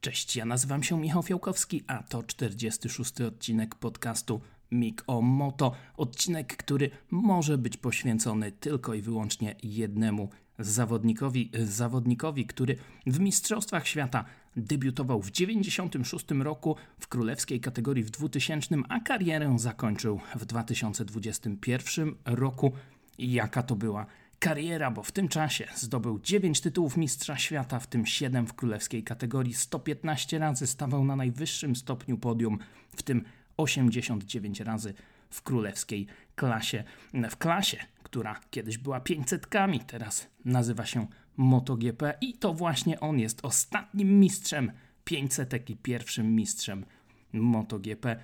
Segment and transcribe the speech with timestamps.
[0.00, 3.20] Cześć, ja nazywam się Michał Fiałkowski, a to 46.
[3.20, 5.72] odcinek podcastu Mik o Moto.
[5.96, 10.28] Odcinek, który może być poświęcony tylko i wyłącznie jednemu
[10.58, 12.76] zawodnikowi, zawodnikowi, który
[13.06, 14.24] w Mistrzostwach Świata
[14.56, 22.72] debiutował w 96 roku w królewskiej kategorii w 2000, a karierę zakończył w 2021 roku.
[23.18, 24.06] Jaka to była
[24.40, 29.02] kariera, bo w tym czasie zdobył 9 tytułów Mistrza Świata, w tym 7 w królewskiej
[29.02, 32.58] kategorii, 115 razy stawał na najwyższym stopniu podium,
[32.96, 33.24] w tym
[33.56, 34.94] 89 razy
[35.30, 36.84] w królewskiej klasie.
[37.30, 39.46] W klasie, która kiedyś była 500
[39.86, 44.72] teraz nazywa się MotoGP i to właśnie on jest ostatnim mistrzem
[45.04, 46.84] 500 i pierwszym mistrzem
[47.32, 48.16] MotoGP.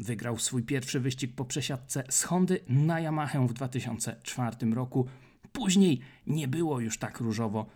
[0.00, 5.08] Wygrał swój pierwszy wyścig po przesiadce z Hondy na Yamaha w 2004 roku.
[5.54, 7.66] Później nie było już tak różowo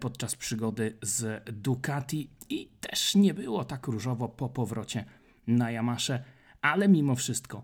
[0.00, 5.04] podczas przygody z Ducati i też nie było tak różowo po powrocie
[5.46, 6.24] na Yamasze,
[6.62, 7.62] ale mimo wszystko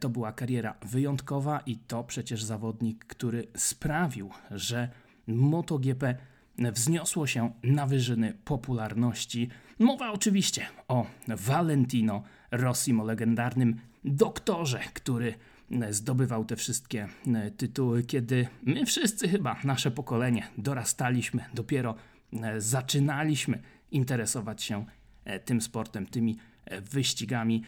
[0.00, 4.88] to była kariera wyjątkowa i to przecież zawodnik, który sprawił, że
[5.26, 6.16] MotoGP
[6.58, 9.48] wzniosło się na wyżyny popularności.
[9.78, 15.34] Mowa oczywiście o Valentino Rossimo, legendarnym doktorze, który
[15.90, 21.94] zdobywał te wszystkie e, tytuły, kiedy my wszyscy chyba, nasze pokolenie, dorastaliśmy, dopiero
[22.32, 24.86] e, zaczynaliśmy interesować się
[25.24, 26.36] e, tym sportem, tymi
[26.90, 27.62] wyścigami.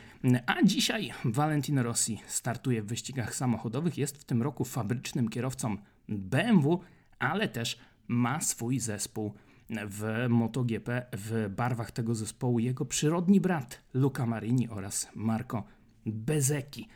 [0.46, 5.76] A dzisiaj Valentino Rossi startuje w wyścigach samochodowych, jest w tym roku fabrycznym kierowcą
[6.08, 6.80] BMW,
[7.18, 9.34] ale też ma swój zespół
[9.86, 11.06] w MotoGP.
[11.12, 15.64] W barwach tego zespołu jego przyrodni brat Luca Marini oraz Marco
[16.06, 16.88] Bezecchi.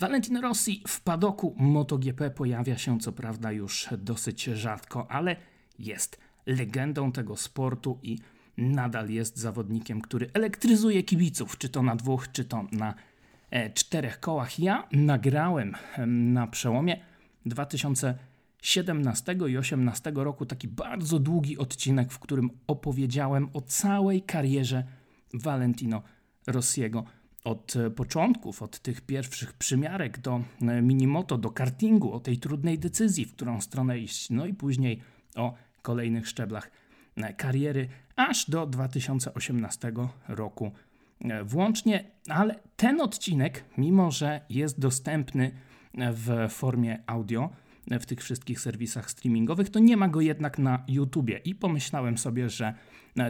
[0.00, 5.36] Valentino Rossi w padoku MotoGP pojawia się co prawda już dosyć rzadko, ale
[5.78, 8.18] jest legendą tego sportu i
[8.56, 12.94] nadal jest zawodnikiem, który elektryzuje kibiców, czy to na dwóch, czy to na
[13.50, 14.58] e, czterech kołach.
[14.58, 15.74] Ja nagrałem
[16.06, 17.00] na przełomie
[17.46, 24.84] 2017 i 2018 roku taki bardzo długi odcinek, w którym opowiedziałem o całej karierze
[25.34, 26.02] Valentino
[26.46, 27.04] Rossiego
[27.44, 32.78] od e, początków, od tych pierwszych przymiarek do e, minimoto, do kartingu, o tej trudnej
[32.78, 35.00] decyzji, w którą stronę iść, no i później
[35.36, 36.70] o kolejnych szczeblach
[37.16, 39.92] e, kariery, aż do 2018
[40.28, 40.72] roku
[41.44, 45.50] włącznie, ale ten odcinek, mimo że jest dostępny
[45.94, 47.50] w formie audio
[48.00, 51.40] w tych wszystkich serwisach streamingowych, to nie ma go jednak na YouTubie.
[51.44, 52.74] I pomyślałem sobie, że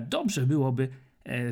[0.08, 0.88] dobrze byłoby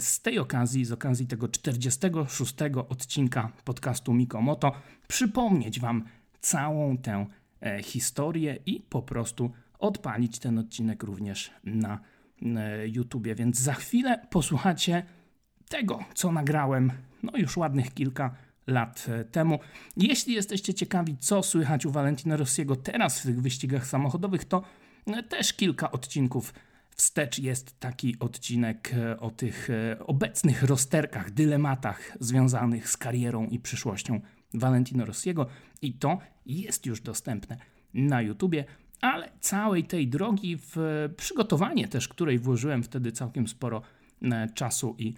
[0.01, 2.55] z tej okazji, z okazji tego 46
[2.89, 4.73] odcinka podcastu Mikomoto,
[5.09, 6.05] przypomnieć Wam
[6.41, 7.27] całą tę
[7.61, 11.99] e, historię i po prostu odpalić ten odcinek również na
[12.43, 13.35] e, YouTubie.
[13.35, 15.03] Więc za chwilę posłuchacie
[15.69, 18.35] tego, co nagrałem no już ładnych kilka
[18.67, 19.59] lat temu.
[19.97, 24.63] Jeśli jesteście ciekawi, co słychać u Valentina Rossiego teraz w tych wyścigach samochodowych, to
[25.29, 26.55] też kilka odcinków
[26.97, 33.59] Wstecz jest taki odcinek e, o tych e, obecnych rozterkach, dylematach związanych z karierą i
[33.59, 34.21] przyszłością
[34.55, 35.47] Valentino Rossiego.
[35.83, 37.57] I to jest już dostępne
[37.95, 38.65] na YouTubie,
[39.01, 40.77] ale całej tej drogi w
[41.17, 43.83] przygotowanie też, której włożyłem wtedy całkiem sporo
[44.23, 45.15] e, czasu i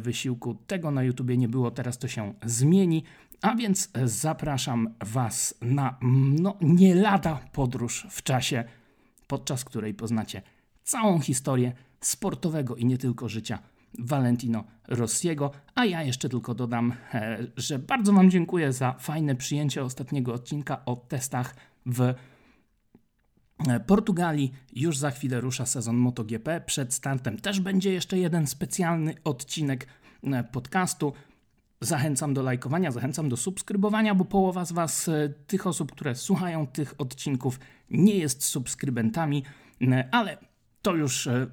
[0.00, 3.04] wysiłku, tego na YouTubie nie było, teraz to się zmieni,
[3.42, 5.98] a więc zapraszam Was na
[6.40, 8.64] no, nie lada podróż w czasie,
[9.26, 10.42] podczas której poznacie
[10.84, 13.58] całą historię sportowego i nie tylko życia
[13.98, 15.50] Valentino Rossiego.
[15.74, 20.84] A ja jeszcze tylko dodam, e, że bardzo Wam dziękuję za fajne przyjęcie ostatniego odcinka
[20.84, 21.56] o testach
[21.86, 22.14] w e,
[23.80, 24.52] Portugalii.
[24.72, 26.60] Już za chwilę rusza sezon MotoGP.
[26.60, 29.86] Przed startem też będzie jeszcze jeden specjalny odcinek
[30.22, 31.12] e, podcastu.
[31.80, 35.10] Zachęcam do lajkowania, zachęcam do subskrybowania, bo połowa z Was,
[35.46, 39.42] tych osób, które słuchają tych odcinków, nie jest subskrybentami,
[40.10, 40.38] ale
[40.84, 41.46] to już e,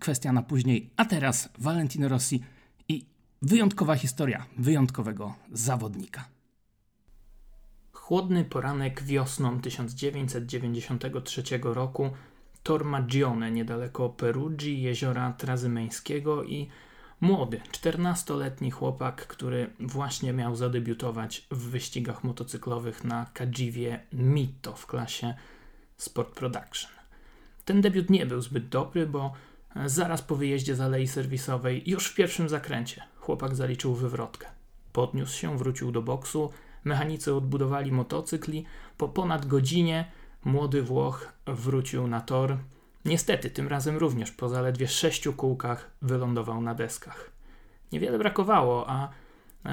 [0.00, 0.90] kwestia na później.
[0.96, 2.44] A teraz Valentino Rossi
[2.88, 3.06] i
[3.42, 6.28] wyjątkowa historia wyjątkowego zawodnika.
[7.92, 12.10] Chłodny poranek wiosną 1993 roku
[12.62, 16.68] Tor Maggione niedaleko Perugii, jeziora Trazymeńskiego i
[17.20, 25.34] młody, 14-letni chłopak, który właśnie miał zadebiutować w wyścigach motocyklowych na Kadziwie Mito w klasie
[25.96, 26.99] Sport Production.
[27.64, 29.32] Ten debiut nie był zbyt dobry, bo
[29.76, 34.46] e, zaraz po wyjeździe z alei serwisowej, już w pierwszym zakręcie, chłopak zaliczył wywrotkę.
[34.92, 36.50] Podniósł się, wrócił do boksu,
[36.84, 38.64] mechanicy odbudowali motocykli.
[38.96, 40.10] Po ponad godzinie
[40.44, 42.56] młody Włoch wrócił na tor.
[43.04, 47.30] Niestety, tym razem również po zaledwie sześciu kółkach wylądował na deskach.
[47.92, 49.08] Niewiele brakowało, a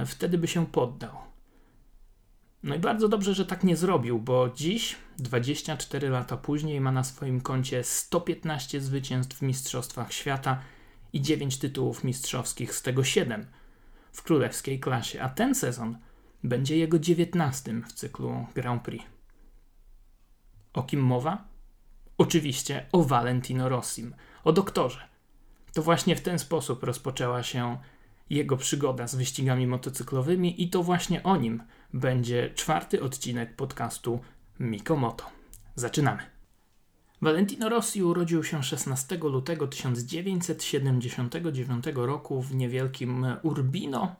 [0.05, 1.17] wtedy by się poddał.
[2.67, 7.03] No i bardzo dobrze, że tak nie zrobił, bo dziś, 24 lata później, ma na
[7.03, 10.61] swoim koncie 115 zwycięstw w Mistrzostwach Świata
[11.13, 13.45] i 9 tytułów mistrzowskich, z tego 7
[14.11, 15.97] w królewskiej klasie, a ten sezon
[16.43, 19.05] będzie jego 19 w cyklu Grand Prix.
[20.73, 21.47] O kim mowa?
[22.17, 24.99] Oczywiście o Valentino Rossim, o doktorze.
[25.73, 27.77] To właśnie w ten sposób rozpoczęła się
[28.29, 31.63] jego przygoda z wyścigami motocyklowymi i to właśnie o nim
[31.93, 34.19] będzie czwarty odcinek podcastu
[34.59, 35.25] Mikomoto.
[35.75, 36.23] Zaczynamy.
[37.21, 44.15] Valentino Rossi urodził się 16 lutego 1979 roku w niewielkim Urbino.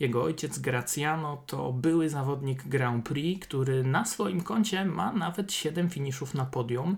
[0.00, 5.90] Jego ojciec Graziano to były zawodnik Grand Prix, który na swoim koncie ma nawet 7
[5.90, 6.96] finiszów na podium,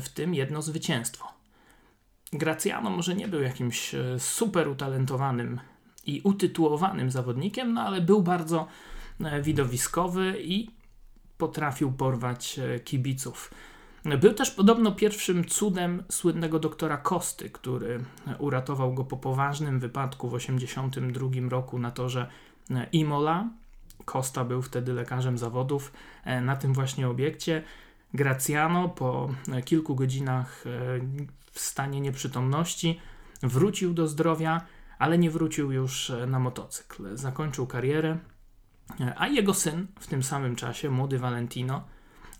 [0.00, 1.26] w tym jedno zwycięstwo.
[2.32, 5.60] Graziano może nie był jakimś super utalentowanym
[6.06, 8.66] i utytułowanym zawodnikiem, no ale był bardzo
[9.20, 10.70] e, widowiskowy i
[11.38, 13.50] potrafił porwać e, kibiców.
[14.20, 18.04] Był też podobno pierwszym cudem słynnego doktora Kosty, który
[18.38, 22.26] uratował go po poważnym wypadku w 1982 roku na torze
[22.92, 23.48] Imola.
[24.04, 25.92] Costa był wtedy lekarzem zawodów
[26.24, 27.62] e, na tym właśnie obiekcie.
[28.14, 29.30] Graciano po
[29.64, 30.64] kilku godzinach
[31.52, 33.00] w stanie nieprzytomności
[33.42, 34.66] wrócił do zdrowia
[35.00, 37.16] ale nie wrócił już e, na motocykl.
[37.16, 38.18] Zakończył karierę,
[39.00, 41.84] e, a jego syn w tym samym czasie, młody Valentino,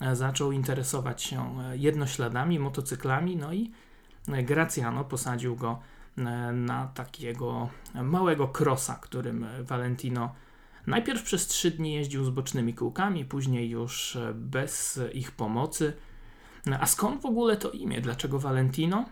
[0.01, 3.71] e, zaczął interesować się jednośladami, motocyklami, no i
[4.29, 5.81] Graciano posadził go
[6.53, 10.35] na takiego małego krosa, którym Valentino
[10.87, 15.93] najpierw przez trzy dni jeździł z bocznymi kółkami, później już bez ich pomocy.
[16.81, 18.01] A skąd w ogóle to imię?
[18.01, 19.05] Dlaczego Valentino?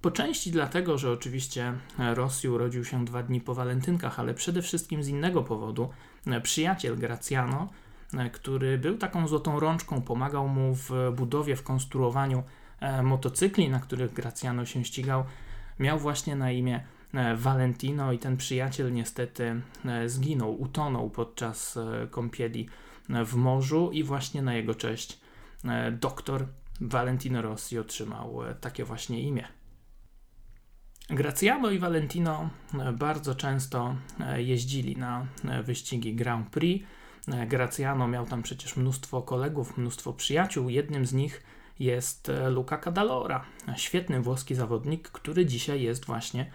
[0.00, 5.04] Po części dlatego, że oczywiście Rosji urodził się dwa dni po walentynkach, ale przede wszystkim
[5.04, 5.90] z innego powodu.
[6.42, 7.68] Przyjaciel Graciano,
[8.32, 12.42] który był taką złotą rączką, pomagał mu w budowie, w konstruowaniu
[12.80, 15.24] e, motocykli, na których Graciano się ścigał,
[15.78, 16.84] miał właśnie na imię
[17.14, 21.78] e, Valentino i ten przyjaciel niestety e, zginął, utonął podczas
[22.10, 22.68] kąpieli
[23.26, 25.20] w morzu i właśnie na jego cześć
[26.00, 26.46] doktor
[26.80, 29.48] Valentino Rossi otrzymał takie właśnie imię.
[31.10, 36.86] Graziano i Valentino e, bardzo często e, jeździli na e, wyścigi Grand Prix.
[37.46, 40.68] Graziano miał tam przecież mnóstwo kolegów, mnóstwo przyjaciół.
[40.68, 41.42] Jednym z nich
[41.78, 43.44] jest Luca Cadalora,
[43.76, 46.50] świetny włoski zawodnik, który dzisiaj jest właśnie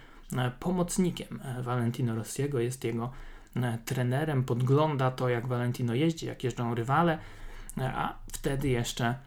[0.60, 3.10] pomocnikiem Valentino Rossiego, jest jego
[3.84, 7.18] trenerem, podgląda to, jak Valentino jeździ, jak jeżdżą rywale,
[7.76, 9.25] a wtedy jeszcze E,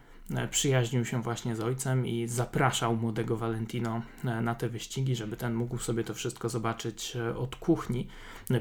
[0.52, 5.54] przyjaźnił się właśnie z ojcem i zapraszał młodego Valentino e, na te wyścigi, żeby ten
[5.54, 8.08] mógł sobie to wszystko zobaczyć e, od kuchni.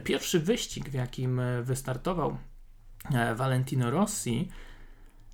[0.05, 2.37] Pierwszy wyścig, w jakim wystartował
[3.37, 4.49] Valentino Rossi,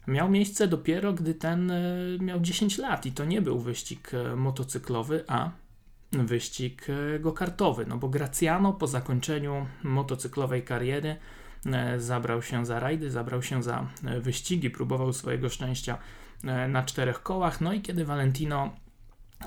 [0.06, 1.72] miał miejsce dopiero gdy ten
[2.20, 5.50] miał 10 lat i to nie był wyścig motocyklowy, a
[6.12, 6.86] wyścig
[7.20, 11.16] go-kartowy, no bo Graciano po zakończeniu motocyklowej kariery
[11.98, 13.86] zabrał się za rajdy, zabrał się za
[14.20, 16.23] wyścigi, próbował swojego szczęścia E,
[16.68, 17.60] na czterech kołach.
[17.60, 18.70] No i kiedy Valentino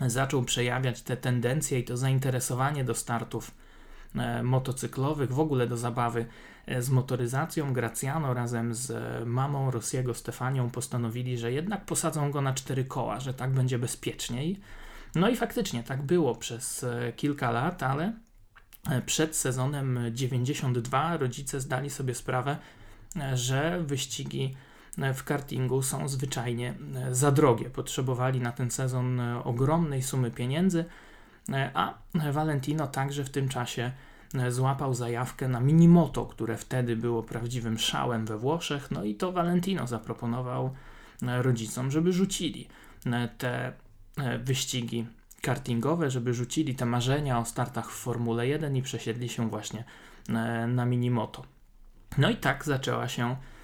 [0.01, 3.51] zaczął przejawiać te tendencje i to zainteresowanie do startów
[4.15, 6.25] e, motocyklowych, w ogóle do zabawy
[6.65, 8.94] e, z motoryzacją, Graciano razem z
[9.27, 14.59] mamą Rossiego Stefanią postanowili, że jednak posadzą go na cztery koła, że tak będzie bezpieczniej.
[15.15, 18.13] No i faktycznie tak było przez kilka lat, ale
[19.06, 22.57] przed sezonem 92 rodzice zdali sobie sprawę,
[23.33, 24.56] że wyścigi
[25.13, 27.69] w kartingu są zwyczajnie e, za drogie.
[27.69, 30.85] Potrzebowali na ten sezon e, ogromnej sumy pieniędzy,
[31.49, 31.94] e, a
[32.31, 33.92] Valentino także w tym czasie
[34.49, 38.92] złapał zajawkę na minimoto, które wtedy było prawdziwym szałem we Włoszech.
[38.92, 40.73] No i to Valentino zaproponował
[41.21, 42.68] rodzicom, żeby rzucili
[43.37, 43.73] te
[44.39, 45.07] wyścigi
[45.42, 49.83] kartingowe, żeby rzucili te marzenia o startach w Formule 1 i przesiedli się właśnie
[50.68, 51.44] na minimoto.
[52.18, 53.56] No i tak zaczęła się E,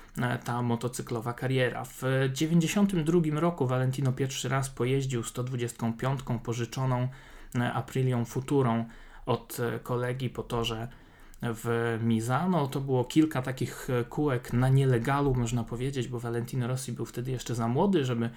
[0.43, 1.86] ta motocyklowa kariera.
[1.86, 2.01] W
[2.34, 7.08] 1992 roku Valentino pierwszy raz pojeździł 125 pożyczoną
[7.55, 8.86] e, Aprilią Futurą
[9.25, 10.88] od e, kolegi po torze
[11.41, 12.67] w Misano.
[12.67, 17.55] To było kilka takich kółek na nielegalu, można powiedzieć, bo Valentino Rossi był wtedy jeszcze
[17.55, 18.29] za młody, żeby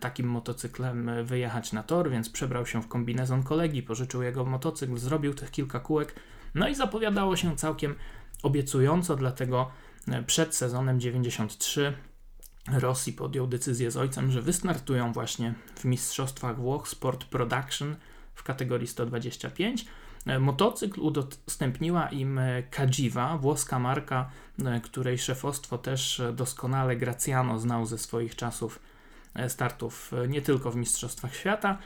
[0.00, 5.34] takim motocyklem wyjechać na tor, więc przebrał się w kombinezon kolegi, pożyczył jego motocykl, zrobił
[5.34, 6.14] tych kilka kółek,
[6.54, 7.94] no i zapowiadało się całkiem
[8.42, 9.70] obiecująco, dlatego
[10.26, 11.94] przed sezonem 93
[12.72, 17.96] Rosji podjął decyzję z ojcem, że wystartują właśnie w Mistrzostwach Włoch Sport Production
[18.34, 19.86] w kategorii 125.
[20.26, 22.40] E, motocykl udostępniła im
[22.70, 24.30] Kadziwa, włoska marka,
[24.82, 28.80] której szefostwo też doskonale Graciano znał ze swoich czasów
[29.48, 31.78] startów nie tylko w Mistrzostwach Świata.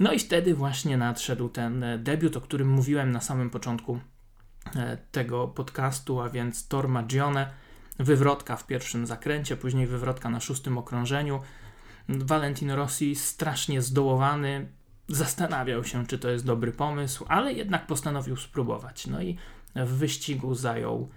[0.00, 4.00] No i wtedy właśnie nadszedł ten debiut, o którym mówiłem na samym początku
[5.12, 7.50] tego podcastu, a więc Tor Magione,
[7.98, 11.40] wywrotka w pierwszym zakręcie, później wywrotka na szóstym okrążeniu.
[12.08, 14.68] Valentino Rossi strasznie zdołowany,
[15.08, 19.06] zastanawiał się, czy to jest dobry pomysł, ale jednak postanowił spróbować.
[19.06, 19.36] No i
[19.76, 21.08] w wyścigu zajął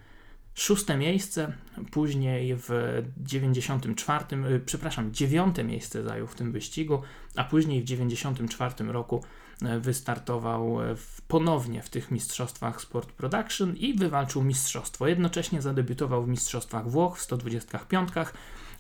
[0.54, 1.54] szóste miejsce,
[1.92, 2.70] później w
[3.18, 7.02] 94, e, przepraszam, dziewiąte miejsce zajął w tym wyścigu,
[7.36, 9.43] a później w 94 roku E,
[9.80, 15.08] wystartował w, ponownie w tych mistrzostwach Sport Production i wywalczył mistrzostwo.
[15.08, 18.10] Jednocześnie zadebiutował w mistrzostwach Włoch w 125,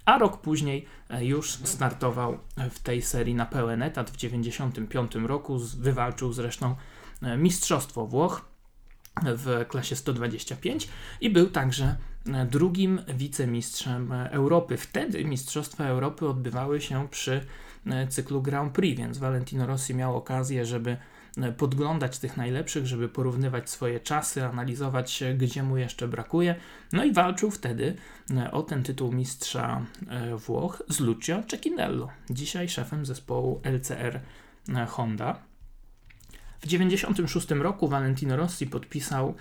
[0.05, 2.37] a rok później e, już startował
[2.71, 5.59] w tej serii na pełen etat w 95 roku.
[5.77, 6.75] Wywalczył zresztą
[7.21, 8.53] e, mistrzostwo Włoch
[9.23, 10.89] w klasie 125
[11.21, 11.95] i był także
[12.49, 14.77] drugim wicemistrzem Europy.
[14.77, 17.72] Wtedy Mistrzostwa Europy odbywały się przy E,
[18.09, 20.97] cyklu Grand Prix, więc Valentino Rossi miał okazję, żeby
[21.37, 26.55] e, podglądać tych najlepszych, żeby porównywać swoje czasy, analizować, gdzie mu jeszcze brakuje.
[26.93, 27.95] No i walczył wtedy
[28.31, 29.85] e, o ten tytuł mistrza
[30.47, 34.19] Włoch z Lucio Cecchinello, dzisiaj szefem zespołu LCR
[34.87, 35.39] Honda.
[36.59, 39.35] W 1996 roku Valentino Rossi podpisał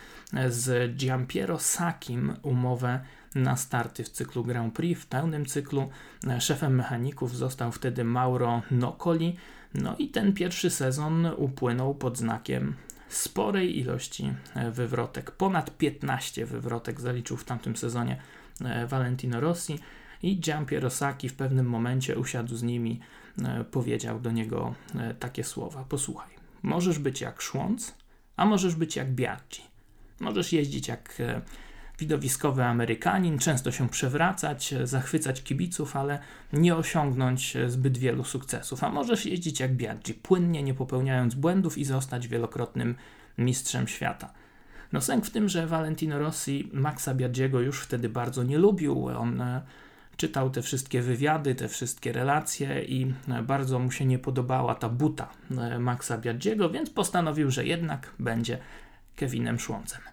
[0.49, 3.01] z Giampiero Sakim umowę
[3.35, 5.91] na starty w cyklu Grand Prix, w pełnym cyklu.
[6.39, 9.37] Szefem mechaników został wtedy Mauro Nocoli.
[9.75, 12.75] No i ten pierwszy sezon upłynął pod znakiem
[13.13, 14.35] sporej ilości
[14.73, 15.31] wywrotek.
[15.31, 18.21] Ponad 15 wywrotek zaliczył w tamtym sezonie
[18.65, 19.79] e, Valentino Rossi
[20.23, 23.01] i Giampiero Sacchi w pewnym momencie usiadł z nimi,
[23.45, 26.31] e, powiedział do niego e, takie słowa: Posłuchaj,
[26.63, 27.95] możesz być jak Szłąc,
[28.37, 29.63] a możesz być jak Biaggi.
[30.21, 31.23] Możesz jeździć jak
[31.99, 36.19] widowiskowy Amerykanin, często się przewracać, zachwycać kibiców, ale
[36.53, 38.85] nie osiągnąć zbyt wielu sukcesów.
[38.85, 42.95] A możesz jeździć jak Biaggi, płynnie, nie popełniając błędów i zostać wielokrotnym
[43.39, 44.33] mistrzem świata.
[44.93, 49.07] No sęk w tym, że Valentino Rossi Maxa Biaggiego już wtedy bardzo nie lubił.
[49.07, 49.63] On e,
[50.17, 54.89] czytał te wszystkie wywiady, te wszystkie relacje i e, bardzo mu się nie podobała ta
[54.89, 58.59] buta e, Maxa Biaggiego, więc postanowił, że jednak będzie
[59.17, 60.12] Kevinem Szłącem.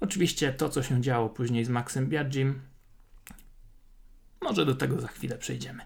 [0.00, 2.60] Oczywiście to, co się działo później z Maxem Biagim,
[4.40, 5.82] może do tego za chwilę przejdziemy.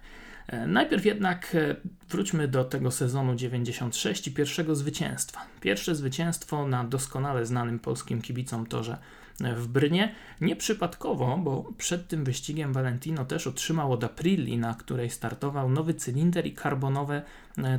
[0.47, 1.76] E, najpierw jednak e,
[2.09, 5.40] wróćmy do tego sezonu 96 i pierwszego zwycięstwa.
[5.61, 8.99] Pierwsze zwycięstwo na doskonale znanym polskim kibicom torze
[9.40, 10.14] e, w Brnie.
[10.40, 16.47] Nieprzypadkowo, bo przed tym wyścigiem Valentino też otrzymał od Aprilli, na której startował nowy cylinder
[16.47, 17.23] i karbonowe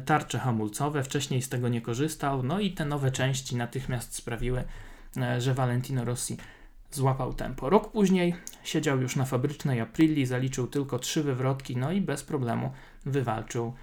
[0.05, 1.03] tarcze hamulcowe.
[1.03, 4.63] Wcześniej z tego nie korzystał, no i te nowe części natychmiast sprawiły,
[5.37, 6.37] że Valentino Rossi
[6.91, 7.69] złapał tempo.
[7.69, 12.71] Rok później siedział już na fabrycznej Aprilli, zaliczył tylko trzy wywrotki, no i bez problemu
[13.05, 13.73] wywalczył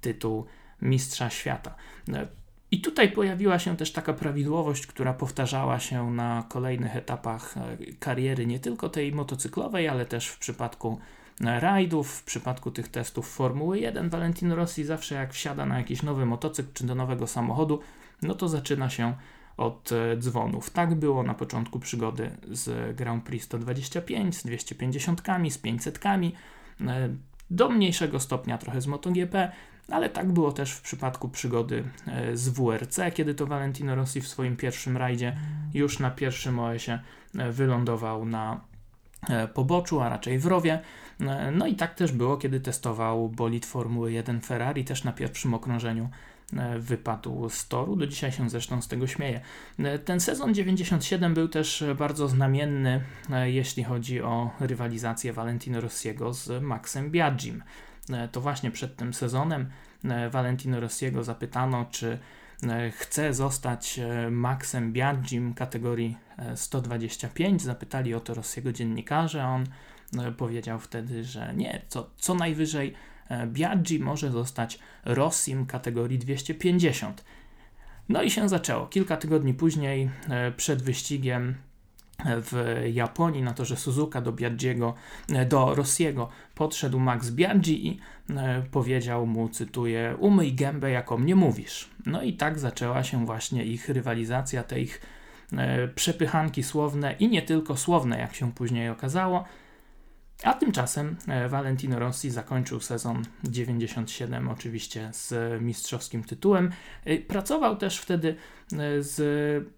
[0.00, 0.46] tytuł
[0.82, 1.74] mistrza świata.
[2.12, 2.26] E,
[2.70, 8.46] I tutaj pojawiła się też taka prawidłowość, która powtarzała się na kolejnych etapach e, kariery,
[8.46, 10.98] nie tylko tej motocyklowej, ale też w przypadku
[11.40, 14.08] rajdów, w przypadku tych testów Formuły 1.
[14.08, 17.80] Valentino Rossi zawsze jak wsiada na jakiś nowy motocykl czy do nowego samochodu,
[18.22, 19.14] no to zaczyna się
[19.62, 20.70] od e, dzwonów.
[20.70, 26.28] Tak było na początku przygody z Grand Prix 125, z 250, z 500, e,
[27.50, 29.52] do mniejszego stopnia trochę z MotoGP,
[29.88, 34.28] ale tak było też w przypadku przygody e, z WRC, kiedy to Valentino Rossi w
[34.28, 35.36] swoim pierwszym rajdzie
[35.74, 37.00] już na pierwszym OS-ie
[37.34, 38.60] wylądował na
[39.54, 40.80] poboczu, a raczej w rowie.
[41.52, 46.08] No i tak też było, kiedy testował bolid Formuły 1 Ferrari, też na pierwszym okrążeniu
[46.78, 47.96] wypadł z toru.
[47.96, 49.40] Do dzisiaj się zresztą z tego śmieje.
[49.78, 56.34] E, ten sezon 97 był też bardzo znamienny, e, jeśli chodzi o rywalizację Valentino Rossiego
[56.34, 57.62] z Maxem Biagim.
[58.32, 59.70] To właśnie przed tym sezonem
[60.30, 62.18] Valentino Rossiego zapytano, czy
[62.90, 66.16] chce zostać Maxem Biagim kategorii
[66.54, 67.62] 125.
[67.62, 69.66] Zapytali o to Rossiego dziennikarze, on
[70.36, 73.11] powiedział wtedy, że nie, co, co najwyżej E,
[73.46, 77.24] Biaggi może zostać Rossim kategorii 250.
[78.08, 78.86] No i się zaczęło.
[78.86, 81.54] Kilka tygodni później, e, przed wyścigiem
[82.24, 84.94] w Japonii na torze Suzuka do Biaggiego,
[85.32, 88.00] e, do Rossiego podszedł Max Biaggi i
[88.70, 91.90] powiedział mu, cytuję, umyj gębę, jak o mnie mówisz.
[92.06, 95.00] No i tak zaczęła się właśnie ich rywalizacja, te ich
[95.94, 99.44] przepychanki słowne i nie tylko słowne, jak się później okazało,
[100.42, 101.16] A tymczasem
[101.48, 106.70] Valentino Rossi zakończył sezon 97 oczywiście z mistrzowskim tytułem.
[107.28, 108.36] Pracował też wtedy
[108.98, 109.18] z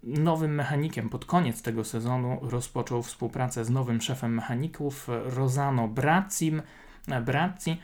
[0.03, 1.09] nowym mechanikiem.
[1.09, 6.61] Pod koniec tego sezonu rozpoczął współpracę z nowym szefem mechaników Rosano Brazzim.
[7.25, 7.77] Brazzi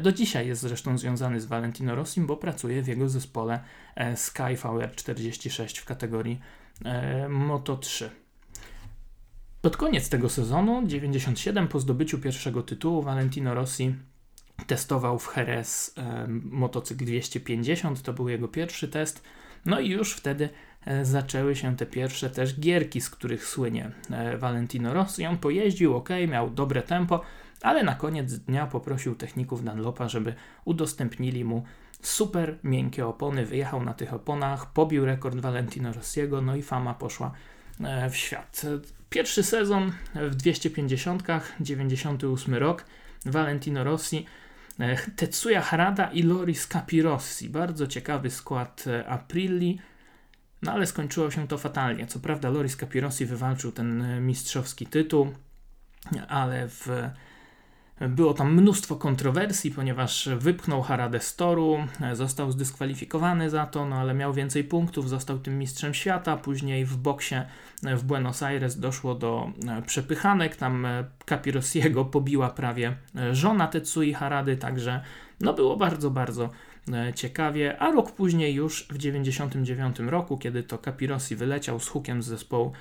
[0.00, 3.60] do dzisiaj jest zresztą związany z Valentino Rossim, bo pracuje w jego zespole
[3.94, 6.40] e, Sky VR46 w kategorii
[6.84, 8.21] e, Moto 3.
[9.62, 13.94] Pod koniec tego sezonu, 97, po zdobyciu pierwszego tytułu, Valentino Rossi
[14.66, 19.22] testował w Jerez e, motocykl 250, to był jego pierwszy test.
[19.66, 20.48] No i już wtedy
[20.84, 25.26] e, zaczęły się te pierwsze też gierki, z których słynie e, Valentino Rossi.
[25.26, 27.20] On pojeździł, ok, miał dobre tempo,
[27.60, 31.64] ale na koniec dnia poprosił techników Dunlopa, żeby udostępnili mu
[32.00, 33.46] super miękkie opony.
[33.46, 37.32] Wyjechał na tych oponach, pobił rekord Valentino Rossiego, no i fama poszła
[37.80, 38.66] e, w świat.
[39.12, 41.22] Pierwszy sezon w 250,
[41.60, 42.84] 98 rok,
[43.26, 44.26] Valentino Rossi,
[44.80, 47.48] e, Tetsuya Harada i Loris Capirossi.
[47.48, 49.78] Bardzo ciekawy skład e, Aprilli,
[50.62, 52.06] no ale skończyło się to fatalnie.
[52.06, 55.32] Co prawda Loris Capirossi wywalczył ten mistrzowski tytuł,
[56.28, 56.88] ale w
[58.08, 61.78] było tam mnóstwo kontrowersji, ponieważ wypchnął Haradę z toru,
[62.12, 66.36] został zdyskwalifikowany za to, no ale miał więcej punktów, został tym mistrzem świata.
[66.36, 67.34] Później w boksie
[67.82, 74.14] w Buenos Aires doszło do e, przepychanek, tam e, Capirossiego pobiła prawie e, żona Tetsui
[74.14, 75.00] Harady, także
[75.40, 76.50] no było bardzo, bardzo
[77.14, 82.26] ciekawie, a rok później już w 99 roku, kiedy to Capirossi wyleciał z hukiem z
[82.26, 82.72] zespołu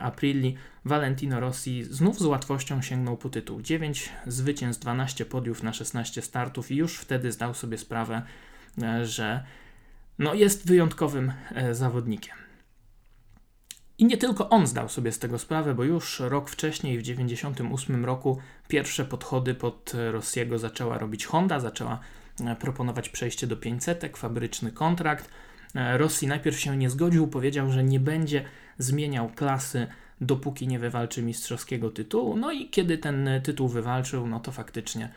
[0.00, 3.62] Aprilli, Valentino Rossi znów z łatwością sięgnął po tytuł.
[3.62, 8.22] 9 zwycięstw, 12 podiów na 16 startów i już wtedy zdał sobie sprawę,
[8.82, 9.44] e, że
[10.18, 12.36] no jest wyjątkowym e, zawodnikiem.
[13.98, 18.04] I nie tylko on zdał sobie z tego sprawę, bo już rok wcześniej, w 1998
[18.04, 18.38] roku,
[18.68, 22.19] pierwsze podchody pod Rossiego zaczęła robić Honda, zaczęła e,
[22.60, 25.30] proponować przejście do 500, fabryczny kontrakt.
[25.74, 28.44] Rossi najpierw się nie zgodził, powiedział, że nie będzie
[28.78, 29.86] zmieniał klasy
[30.20, 32.36] dopóki nie wywalczy mistrzowskiego tytułu.
[32.36, 35.08] No i kiedy ten tytuł wywalczył, no to faktycznie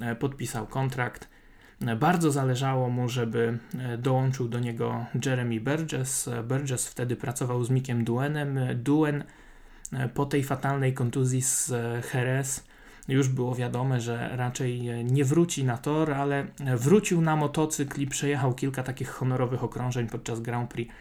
[0.00, 1.28] e, podpisał kontrakt.
[1.86, 6.30] E, bardzo zależało mu, żeby e, dołączył do niego Jeremy Burgess.
[6.44, 8.58] Burgess wtedy pracował z Mickiem Duenem.
[8.74, 9.24] Duen
[10.14, 11.72] po tej fatalnej kontuzji z
[12.14, 12.64] Jerez
[13.08, 18.54] już było wiadome, że raczej nie wróci na tor, ale wrócił na motocykl i przejechał
[18.54, 20.94] kilka takich honorowych okrążeń podczas Grand Prix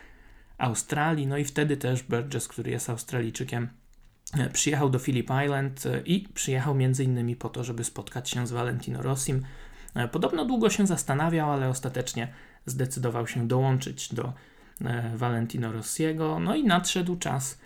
[0.57, 1.27] Australii.
[1.27, 3.69] No i wtedy też Burgess, który jest Australijczykiem,
[4.37, 8.47] e, przyjechał do Phillip Island e, i przyjechał między innymi po to, żeby spotkać się
[8.47, 9.45] z Valentino Rossim.
[9.95, 12.33] E, podobno długo się zastanawiał, ale ostatecznie
[12.65, 14.33] zdecydował się dołączyć do
[15.15, 16.39] Valentino Rossiego.
[16.39, 17.60] No i nadszedł czas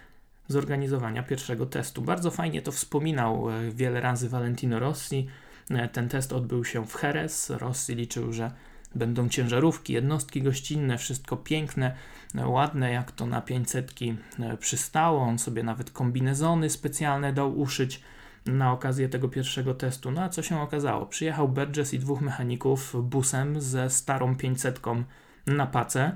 [0.47, 2.01] zorganizowania pierwszego testu.
[2.01, 5.27] Bardzo fajnie to wspominał wiele razy Valentino Rossi.
[5.91, 7.49] Ten test odbył się w Jerez.
[7.49, 8.51] Rossi liczył, że
[8.95, 11.95] będą ciężarówki, jednostki gościnne, wszystko piękne,
[12.45, 13.91] ładne, jak to na 500
[14.39, 15.21] e, przystało.
[15.21, 18.01] On sobie nawet kombinezony specjalne dał uszyć
[18.45, 20.11] na okazję tego pierwszego testu.
[20.11, 21.05] No a co się okazało?
[21.05, 24.81] Przyjechał Burgess i dwóch mechaników busem ze starą 500
[25.47, 26.15] na pacę.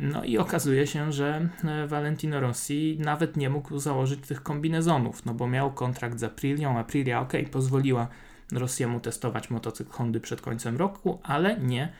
[0.00, 5.34] No i okazuje się, że e, Valentino Rossi nawet nie mógł założyć tych kombinezonów, no
[5.34, 6.78] bo miał kontrakt z Aprilią.
[6.78, 8.08] Aprilia, ok, pozwoliła
[8.52, 11.92] Rossiemu testować motocykl Hondy przed końcem roku, ale nie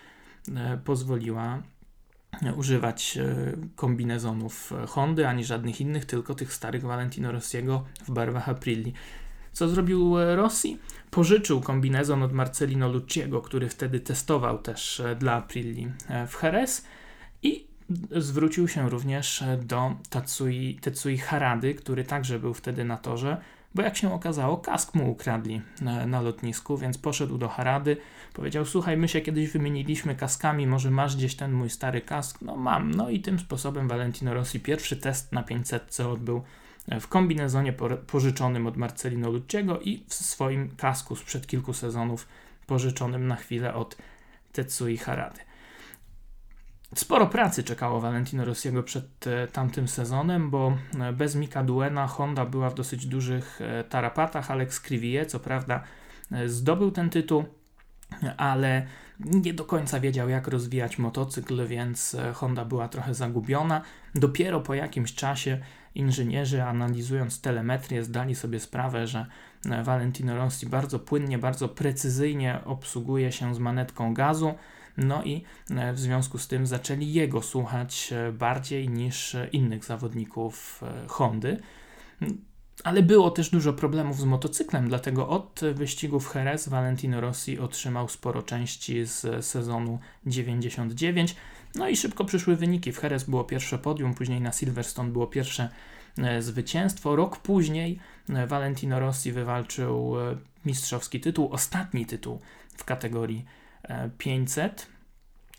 [0.56, 1.62] e, pozwoliła
[2.56, 8.92] używać e, kombinezonów Hondy ani żadnych innych, tylko tych starych Valentino Rossiego w barwach Aprilli.
[9.52, 10.78] Co zrobił Rossi?
[11.10, 15.92] Pożyczył kombinezon od Marcelino Lucciego, który wtedy testował też dla Aprilli
[16.28, 16.84] w Jerez
[17.42, 17.69] i
[18.16, 23.36] zwrócił się również do Tatsui, Tetsui Harady, który także był wtedy na torze
[23.74, 27.96] bo jak się okazało, kask mu ukradli na, na, lotnisku, więc poszedł do Harady,
[28.34, 32.38] powiedział: Słuchaj, my się kiedyś wymieniliśmy kaskami, może masz gdzieś ten mój stary kask?
[32.42, 32.90] No mam.
[32.90, 36.42] No i tym sposobem Valentino Rossi pierwszy test na 500 odbył
[37.00, 37.72] w kombinezonie
[38.06, 42.28] pożyczonym od Marcelino Lucciego i w swoim kasku sprzed kilku sezonów
[42.66, 43.96] pożyczonym na chwilę od
[44.52, 45.40] Tetsui Harady.
[46.94, 52.46] Sporo pracy czekało Valentino Rossiego przed e, tamtym sezonem, bo e, bez Mika Duena Honda
[52.46, 54.50] była w dosyć dużych e, tarapatach.
[54.50, 55.82] Alex Crivier, co prawda,
[56.46, 57.44] zdobył ten tytuł,
[58.36, 58.86] ale
[59.20, 63.82] nie do końca wiedział, jak rozwijać motocykl, więc Honda była trochę zagubiona.
[64.14, 65.58] Dopiero po jakimś czasie
[65.94, 69.26] inżynierzy, analizując telemetrię, zdali sobie sprawę, że
[69.84, 74.54] Valentino Rossi bardzo płynnie, bardzo precyzyjnie obsługuje się z manetką gazu
[74.96, 80.82] no i e, w związku z tym zaczęli jego słuchać e, bardziej niż innych zawodników
[80.82, 81.60] e, Hondy.
[82.84, 88.42] ale było też dużo problemów z motocyklem, dlatego od wyścigów Jerez Valentino Rossi otrzymał sporo
[88.42, 91.36] części z sezonu 99.
[91.74, 92.92] No i szybko przyszły wyniki.
[92.92, 95.68] W Jerez było pierwsze podium, później na Silverstone było pierwsze
[96.18, 97.16] e, zwycięstwo.
[97.16, 97.98] Rok później
[98.28, 102.40] e, Valentino Rossi wywalczył e, mistrzowski tytuł, ostatni tytuł
[102.76, 103.44] w kategorii
[104.18, 104.86] 500.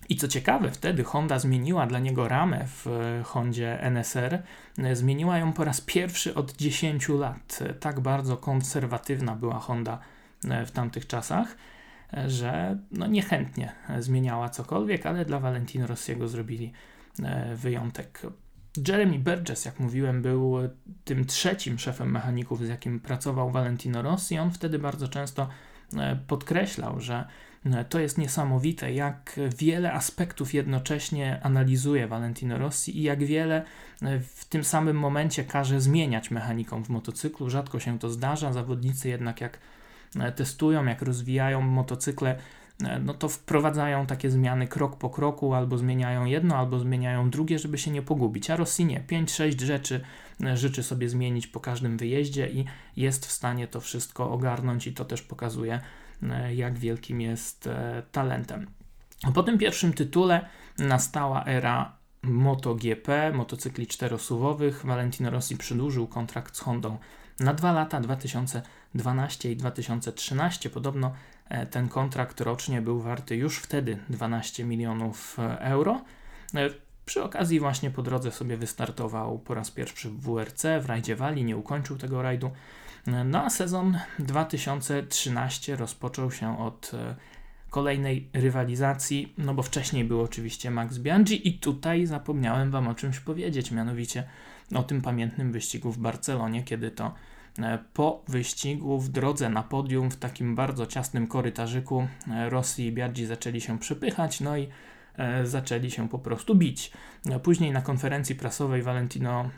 [0.10, 2.88] I co ciekawe, wtedy Honda zmieniła dla niego ramę w
[3.24, 4.44] Hondzie NSR.
[4.94, 7.60] Zmieniła ją po raz pierwszy od 10 lat.
[7.80, 10.00] Tak bardzo konserwatywna była Honda
[10.44, 11.56] w tamtych czasach,
[12.28, 16.74] że no niechętnie zmieniała cokolwiek, ale dla Valentino Rossiego zrobili
[17.24, 18.22] e, wyjątek.
[18.88, 20.58] Jeremy Burgess, jak mówiłem, był
[21.04, 24.40] tym trzecim szefem mechaników, z jakim pracował Valentino Rossi.
[24.40, 25.50] On wtedy bardzo często
[25.98, 27.26] e, podkreślał, że e,
[27.90, 33.66] to jest niesamowite, jak wiele aspektów jednocześnie analizuje Valentino Rossi i jak wiele
[34.36, 37.50] w tym samym momencie każe zmieniać mechanikom w motocyklu.
[37.50, 38.54] Rzadko się to zdarza.
[38.54, 39.60] Zawodnicy jednak jak
[40.20, 42.38] E, testują, jak rozwijają motocykle,
[42.84, 47.60] e, no to wprowadzają takie zmiany krok po kroku, albo zmieniają jedno, albo zmieniają drugie,
[47.60, 48.50] żeby się nie pogubić.
[48.50, 50.02] A Rossi nie, 5-6 rzeczy
[50.44, 54.94] e, życzy sobie zmienić po każdym wyjeździe i jest w stanie to wszystko ogarnąć i
[54.94, 55.80] to też pokazuje,
[56.54, 57.70] jak wielkim jest
[58.12, 58.68] talentem.
[59.34, 64.86] Po tym pierwszym tytule nastała era MotoGP, motocykli czterosuwowych.
[64.86, 66.98] Valentino Rossi przedłużył kontrakt z Hondą
[67.40, 70.70] na dwa lata 2012 i 2013.
[70.70, 71.14] Podobno
[71.50, 76.02] e, ten kontrakt rocznie był warty już wtedy 12 milionów e, euro.
[76.56, 76.70] E,
[77.06, 81.44] przy okazji właśnie po drodze sobie wystartował po raz pierwszy w WRC, w rajdzie Wali,
[81.44, 82.52] nie ukończył tego rajdu.
[83.26, 86.92] No a sezon 2013 rozpoczął się od
[87.72, 93.20] kolejnej rywalizacji, no bo wcześniej był oczywiście Max Bianchi i tutaj zapomniałem Wam o czymś
[93.20, 94.24] powiedzieć, mianowicie
[94.76, 97.14] o tym pamiętnym wyścigu w Barcelonie, kiedy to
[97.60, 102.92] e, po wyścigu w drodze na podium w takim bardzo ciasnym korytarzyku e, Rossi i
[102.92, 104.68] Biaggi zaczęli się przepychać, no i e,
[105.44, 106.92] zaczęli się po prostu bić.
[107.44, 109.50] Później na konferencji prasowej Valentino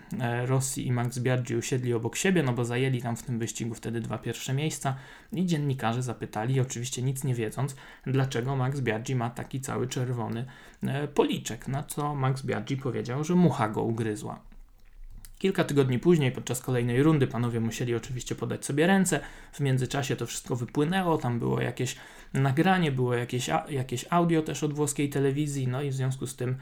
[0.45, 4.01] Rossi i Max Biaggi usiedli obok siebie, no bo zajęli tam w tym wyścigu wtedy
[4.01, 4.95] dwa pierwsze miejsca
[5.31, 10.45] i dziennikarze zapytali, oczywiście nic nie wiedząc, dlaczego Max Biaggi ma taki cały czerwony
[11.13, 14.52] policzek, na co Max Biaggi powiedział, że mucha go ugryzła.
[15.43, 19.19] Kilka tygodni później, podczas kolejnej rundy, panowie musieli oczywiście podać sobie ręce.
[19.53, 21.95] W międzyczasie to wszystko wypłynęło, tam było jakieś
[22.33, 26.55] nagranie, było jakieś, jakieś audio też od włoskiej telewizji, no i w związku z tym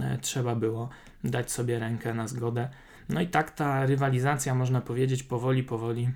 [0.00, 0.88] e, trzeba było
[1.24, 2.68] dać sobie rękę na zgodę.
[3.08, 6.08] No i tak ta rywalizacja, można powiedzieć, powoli, powoli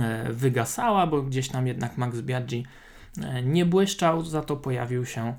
[0.00, 2.66] e, wygasała, bo gdzieś tam jednak Max Biaggi
[3.22, 5.34] e, nie błyszczał, za to pojawił się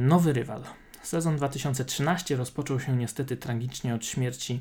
[0.00, 0.62] nowy rywal.
[1.02, 4.60] Sezon 2013 rozpoczął się niestety tragicznie od śmierci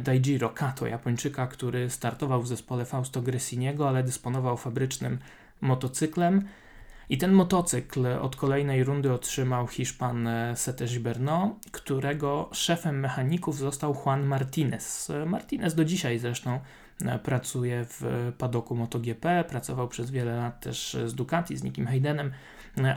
[0.00, 5.18] Daijiro Kato, Japończyka, który startował w zespole Fausto Gressiniego, ale dysponował fabrycznym
[5.60, 6.48] motocyklem.
[7.08, 13.96] I ten motocykl od kolejnej rundy otrzymał Hiszpan e, Sete Giberno, którego szefem mechaników został
[14.04, 15.12] Juan Martinez.
[15.26, 16.60] Martinez do dzisiaj zresztą
[17.04, 22.32] e, pracuje w padoku MotoGP, pracował przez wiele lat też z Ducati, z Nikim Haydenem,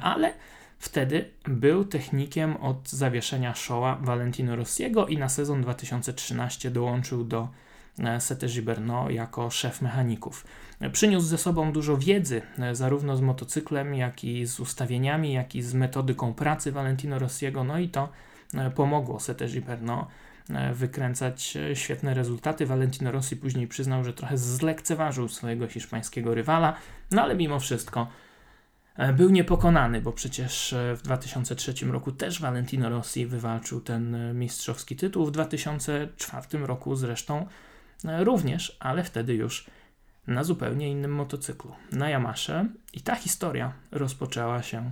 [0.01, 0.33] ale
[0.81, 7.47] Wtedy był technikiem od zawieszenia showa Valentino Rossiego i na sezon 2013 dołączył do
[7.99, 10.45] e, Sete Giberno jako szef mechaników.
[10.91, 15.61] Przyniósł ze sobą dużo wiedzy, e, zarówno z motocyklem, jak i z ustawieniami, jak i
[15.61, 18.09] z metodyką pracy Valentino Rossiego, no i to
[18.53, 20.07] e, pomogło Sete Giberno
[20.73, 22.65] wykręcać świetne rezultaty.
[22.65, 26.73] Valentino Rossi później przyznał, że trochę zlekceważył swojego hiszpańskiego rywala,
[27.11, 28.07] no ale mimo wszystko
[29.13, 34.95] był niepokonany, bo przecież e, w 2003 roku też Valentino Rossi wywalczył ten e, mistrzowski
[34.95, 37.47] tytuł, w 2004 roku zresztą
[38.19, 39.65] również, ale wtedy już
[40.27, 44.91] na zupełnie innym motocyklu, na Yamasze i ta historia rozpoczęła się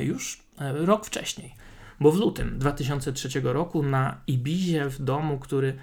[0.00, 1.54] już rok wcześniej,
[2.00, 5.76] bo w lutym 2003 roku na Ibizie w domu, który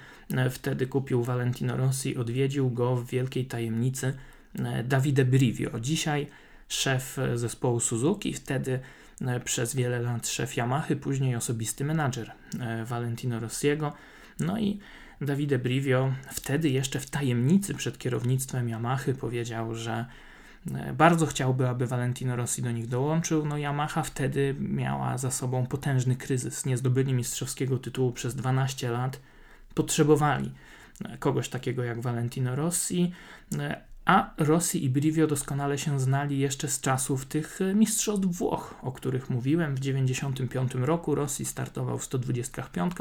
[0.50, 4.18] wtedy kupił Valentino Rossi, odwiedził go w wielkiej tajemnicy
[4.84, 5.80] Davide Brivio.
[5.80, 6.28] Dzisiaj
[6.68, 8.80] szef zespołu Suzuki, wtedy
[9.22, 13.94] e, przez wiele lat szef Yamahy, później osobisty menadżer e, Valentino Rossiego.
[14.40, 14.80] No i
[15.22, 20.06] Davide Brivio wtedy jeszcze w tajemnicy przed kierownictwem Yamahy powiedział, że
[20.76, 23.46] e, bardzo chciałby, aby Valentino Rossi do nich dołączył.
[23.46, 26.66] No Yamaha wtedy miała za sobą potężny kryzys.
[26.66, 29.20] Nie zdobyli mistrzowskiego tytułu przez 12 lat.
[29.74, 30.52] Potrzebowali
[31.20, 33.12] kogoś takiego jak Valentino Rossi,
[34.08, 38.92] A Rossi i Brivio doskonale się znali jeszcze z czasów tych e, mistrzostw Włoch, o
[38.92, 39.76] których mówiłem.
[39.76, 42.94] W 1995 roku Rossi startował w 125,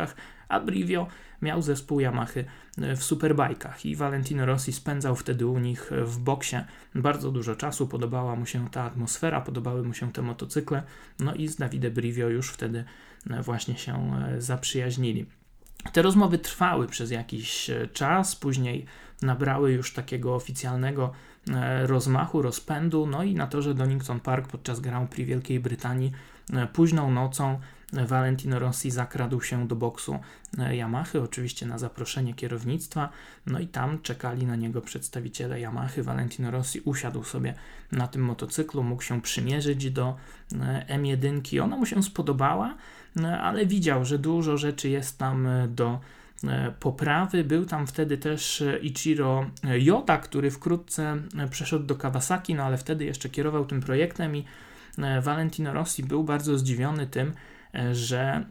[0.48, 1.06] a Brivio
[1.42, 2.44] miał zespół Yamahy
[2.78, 6.56] e, w superbajkach i Valentino Rossi spędzał wtedy u nich e, w boksie
[6.94, 7.88] bardzo dużo czasu.
[7.88, 10.82] Podobała mu się ta atmosfera, podobały mu się te motocykle,
[11.18, 12.84] no i z Davide Brivio już wtedy
[13.42, 15.26] właśnie się zaprzyjaźnili.
[15.92, 18.86] Te rozmowy trwały przez jakiś czas, później
[19.22, 21.12] nabrały już takiego oficjalnego
[21.50, 23.07] e, rozmachu, rozpędu.
[23.07, 26.12] No i na torze Donington Park podczas Grand Prix Wielkiej Brytanii
[26.52, 27.61] e, późną nocą
[27.92, 30.18] e, Valentino Rossi zakradł się do boksu
[30.72, 33.09] Yamahy, oczywiście na zaproszenie kierownictwa,
[33.46, 36.02] no i tam czekali na niego przedstawiciele Yamahy.
[36.02, 37.55] Valentino Rossi usiadł sobie
[37.92, 40.16] na tym motocyklu, mógł się przymierzyć do
[40.88, 41.61] M1.
[41.62, 42.76] Ona mu się spodobała,
[43.40, 46.00] ale widział, że dużo rzeczy jest tam do
[46.81, 47.44] poprawy.
[47.44, 52.77] Był tam wtedy też e, Ichiro Yoda, który wkrótce e, przeszedł do Kawasaki, no ale
[52.77, 54.44] wtedy jeszcze kierował tym projektem i
[55.22, 57.33] Valentino Rossi był bardzo zdziwiony tym,
[57.92, 58.44] że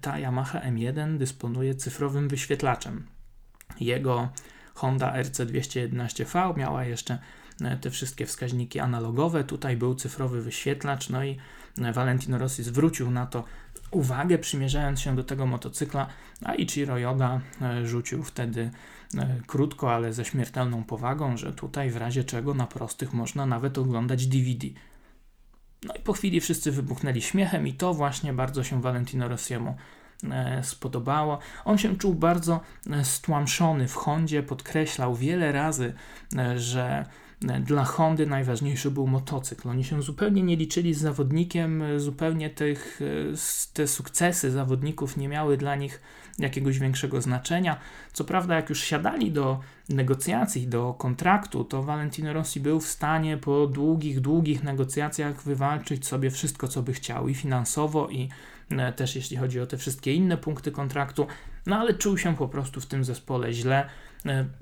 [0.00, 3.06] ta Yamaha M1 dysponuje cyfrowym wyświetlaczem.
[3.80, 4.28] Jego
[4.74, 7.18] Honda RC211V miała jeszcze
[7.80, 9.44] te wszystkie wskaźniki analogowe.
[9.44, 11.36] Tutaj był cyfrowy wyświetlacz, no i
[11.94, 13.44] Valentino Rossi zwrócił na to
[13.92, 16.06] uwagę, przymierzając się do tego motocykla,
[16.44, 18.70] a Ichiro Yoda e, rzucił wtedy
[19.18, 23.78] e, krótko, ale ze śmiertelną powagą, że tutaj w razie czego na prostych można nawet
[23.78, 24.66] oglądać DVD.
[25.84, 29.76] No i po chwili wszyscy wybuchnęli śmiechem i to właśnie bardzo się Valentino Rossiemu
[30.30, 31.38] e, spodobało.
[31.64, 32.60] On się czuł bardzo
[33.02, 35.94] stłamszony w Hondzie, podkreślał wiele razy,
[36.56, 37.06] że
[37.60, 39.68] dla Hondy najważniejszy był motocykl.
[39.68, 43.00] Oni się zupełnie nie liczyli z zawodnikiem, zupełnie tych,
[43.72, 46.00] te sukcesy zawodników nie miały dla nich
[46.38, 47.76] jakiegoś większego znaczenia.
[48.12, 53.36] Co prawda, jak już siadali do negocjacji, do kontraktu, to Valentino Rossi był w stanie
[53.36, 58.28] po długich, długich negocjacjach wywalczyć sobie wszystko, co by chciał i finansowo, i
[58.70, 61.26] e, też jeśli chodzi o te wszystkie inne punkty kontraktu,
[61.66, 64.11] no ale czuł się po prostu w tym zespole źle E,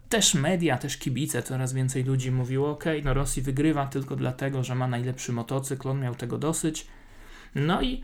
[0.09, 4.75] też media, też kibice, coraz więcej ludzi mówiło, ok, no Rosji wygrywa tylko dlatego, że
[4.75, 6.87] ma najlepszy motocykl, on miał tego dosyć.
[7.55, 8.03] No i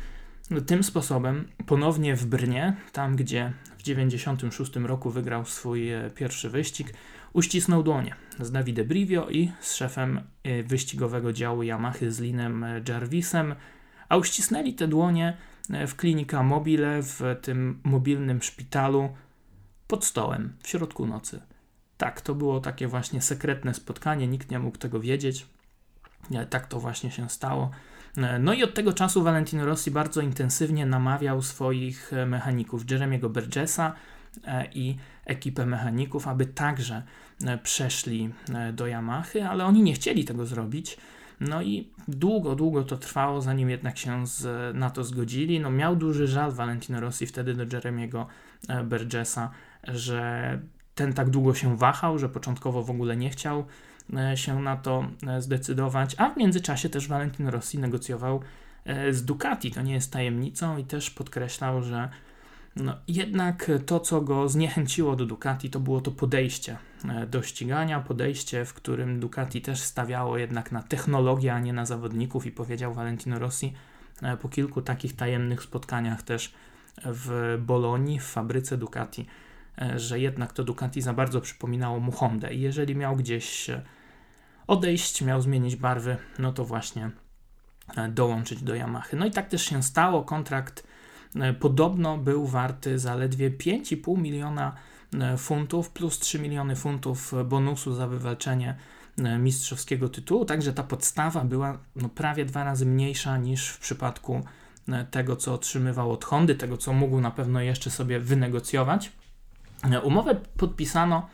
[0.67, 6.95] tym sposobem ponownie w Brnie, tam gdzie w 96 roku wygrał swój e, pierwszy wyścig,
[7.33, 13.55] uścisnął dłonie z Davide Brivio i z szefem e, wyścigowego działu Yamahy z Linem Jarvisem,
[14.09, 15.37] a uścisnęli te dłonie
[15.87, 19.09] w klinika mobile w tym mobilnym szpitalu
[19.87, 21.41] pod stołem w środku nocy.
[21.97, 25.47] Tak, to było takie właśnie sekretne spotkanie, nikt nie mógł tego wiedzieć.
[26.51, 27.71] Tak to właśnie się stało.
[28.41, 33.95] No i od tego czasu Valentino Rossi bardzo intensywnie namawiał swoich mechaników, Jeremiego Burgessa
[34.45, 37.03] e, i ekipę mechaników, aby także
[37.45, 40.97] e, przeszli e, do Yamahy, ale oni nie chcieli tego zrobić.
[41.41, 45.61] No i długo, długo to trwało, zanim jednak się z, na to zgodzili.
[45.61, 48.27] No miał duży żal Valentino Rossi wtedy do Jeremiego
[48.85, 49.51] Burgessa,
[49.89, 50.59] że
[50.97, 53.65] ten tak długo się wahał, że początkowo w ogóle nie chciał
[54.17, 58.41] e, się na to e, zdecydować, a w międzyczasie też Valentin Rossi negocjował
[58.85, 59.71] e, z Ducati.
[59.71, 62.09] To nie jest tajemnicą i też podkreślał, że
[62.77, 66.77] no, jednak to, co go zniechęciło do Ducati, to było to podejście
[67.31, 72.47] do ścigania, podejście, w którym Ducati też stawiało jednak na technologię, a nie na zawodników
[72.47, 73.73] i powiedział Valentino Rossi
[74.43, 76.55] po kilku takich tajemnych spotkaniach też
[77.05, 79.27] w Bolonii, w fabryce Ducati,
[79.97, 83.83] że jednak to Ducati za bardzo przypominało mu Hondę i jeżeli miał gdzieś e,
[84.67, 87.11] odejść, miał zmienić barwy, no to właśnie
[87.97, 89.17] e, dołączyć do Yamahy.
[89.17, 90.23] No i tak też się stało.
[90.23, 90.87] Kontrakt
[91.61, 94.73] podobno był warty zaledwie 5,5 miliona
[95.39, 98.77] funtów plus 3 miliony funtów bonusu za wywalczenie
[99.39, 104.45] mistrzowskiego tytułu, także ta podstawa była no, prawie dwa razy mniejsza niż w przypadku
[105.11, 109.13] tego, co otrzymywał od Hondy, tego, co mógł na pewno jeszcze sobie wynegocjować.
[110.03, 111.29] Umowę podpisano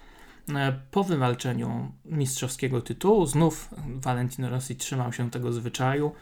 [0.48, 3.26] e, po wywalczeniu mistrzowskiego tytułu.
[3.26, 6.12] Znów Valentino Rossi trzymał się tego zwyczaju,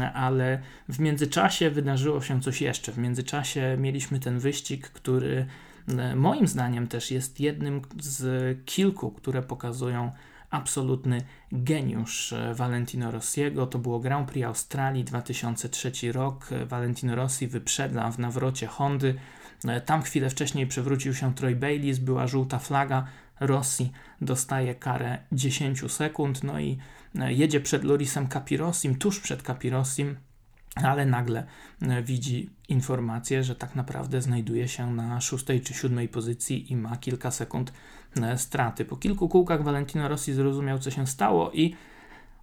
[0.00, 2.92] e, ale w międzyczasie wydarzyło się coś jeszcze.
[2.92, 5.46] W międzyczasie mieliśmy ten wyścig, który
[5.88, 10.12] e, moim zdaniem też jest jednym z kilku, które pokazują
[10.50, 13.66] absolutny geniusz Valentino Rossiego.
[13.66, 16.48] To było Grand Prix Australii 2003 rok.
[16.66, 19.14] Valentino Rossi wyprzedza w nawrocie Hondy
[19.84, 23.06] tam chwilę wcześniej przewrócił się Troy Bayliss, była żółta flaga.
[23.40, 26.78] Rossi dostaje karę 10 sekund, no i
[27.18, 30.16] e, jedzie przed Lorisem Capirossim, tuż przed Capirossim.
[30.74, 31.46] ale nagle
[32.02, 37.30] widzi informację, że tak naprawdę znajduje się na szóstej czy siódmej pozycji i ma kilka
[37.30, 37.72] sekund
[38.36, 38.84] straty.
[38.84, 41.74] Po kilku kółkach Valentino Rossi zrozumiał, co się stało i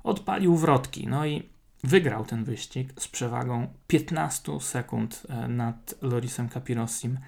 [0.04, 1.08] odpalił wrotki.
[1.08, 1.50] No i
[1.84, 7.20] wygrał ten wyścig z przewagą 15 sekund e, nad Lorisem Capirossim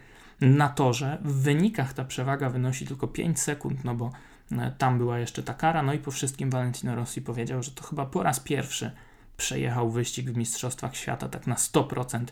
[0.41, 1.17] na torze.
[1.23, 4.11] W wynikach ta przewaga wynosi tylko 5 sekund, no bo
[4.51, 5.83] e, tam była jeszcze ta kara.
[5.83, 8.91] No i po wszystkim Valentino Rossi powiedział, że to chyba po raz pierwszy
[9.37, 12.25] przejechał wyścig w Mistrzostwach Świata tak na 100%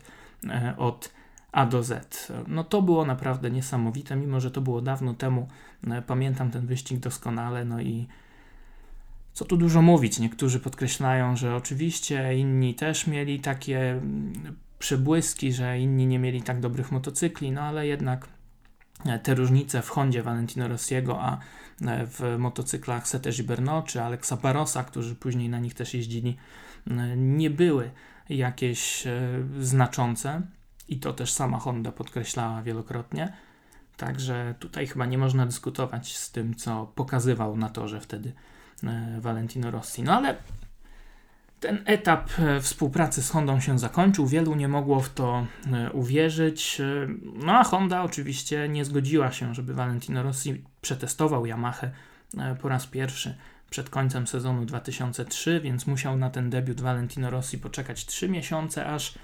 [0.48, 1.12] e, od
[1.52, 2.32] A do Z.
[2.46, 5.48] No to było naprawdę niesamowite, mimo że to było dawno temu.
[6.06, 8.08] Pamiętam ten wyścig doskonale, no i
[9.34, 15.78] co tu dużo mówić, niektórzy podkreślają, że oczywiście inni też mieli takie mm, przebłyski, że
[15.78, 18.28] inni nie mieli tak dobrych motocykli, no ale jednak
[19.06, 21.38] e, te różnice w Hondzie Valentino Rossiego, a
[21.82, 26.36] e, w motocyklach Sete Gibernau czy Alexa Barossa, którzy później na nich też jeździli,
[27.16, 27.90] nie były
[28.28, 29.28] jakieś e,
[29.60, 30.42] znaczące.
[30.88, 33.32] I to też sama Honda podkreślała wielokrotnie.
[33.96, 38.32] Także tutaj chyba nie można dyskutować z tym, co pokazywał na torze wtedy
[39.20, 40.02] Valentino Rossi.
[40.02, 40.36] No ale
[41.60, 46.80] ten etap e, współpracy z Hondą się zakończył, wielu nie mogło w to e, uwierzyć.
[47.34, 51.86] No a Honda oczywiście nie zgodziła się, żeby Valentino Rossi przetestował Yamaha
[52.62, 53.34] po raz pierwszy
[53.70, 59.14] przed końcem sezonu 2003, więc musiał na ten debiut Valentino Rossi poczekać 3 miesiące, aż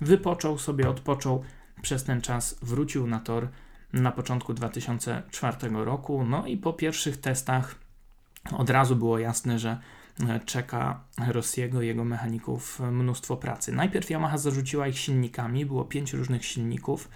[0.00, 1.44] wypoczął sobie, odpoczął.
[1.82, 3.48] Przez ten czas wrócił na tor
[3.92, 6.24] na początku 2004 roku.
[6.24, 7.74] No i po pierwszych testach
[8.52, 9.78] od razu było jasne, że
[10.28, 13.72] e, czeka Rossiego i jego mechaników mnóstwo pracy.
[13.72, 17.08] Najpierw Yamaha zarzuciła ich silnikami, było pięć różnych silników.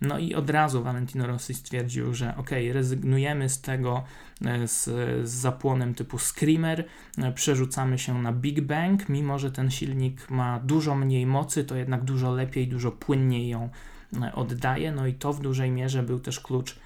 [0.00, 4.04] No i od razu Valentino Rossi stwierdził, że ok, rezygnujemy z tego
[4.44, 4.84] e, z,
[5.28, 6.84] z zapłonem typu Screamer,
[7.18, 11.76] e, przerzucamy się na Big Bang, mimo że ten silnik ma dużo mniej mocy, to
[11.76, 13.68] jednak dużo lepiej, dużo płynniej ją
[14.34, 14.92] oddaje.
[14.92, 16.78] No i to w dużej mierze był też klucz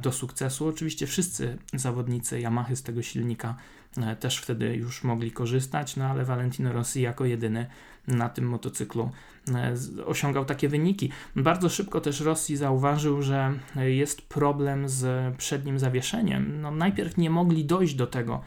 [0.00, 0.66] do sukcesu.
[0.66, 3.56] Oczywiście wszyscy zawodnicy Yamahy z tego silnika
[3.96, 7.66] e, też wtedy już mogli korzystać, no ale Valentino Rossi jako jedyny
[8.06, 9.10] na tym motocyklu
[9.54, 9.74] e,
[10.06, 11.10] osiągał takie wyniki.
[11.36, 16.60] Bardzo szybko też Rossi zauważył, że jest problem z przednim zawieszeniem.
[16.60, 18.40] No, najpierw nie mogli dojść do tego,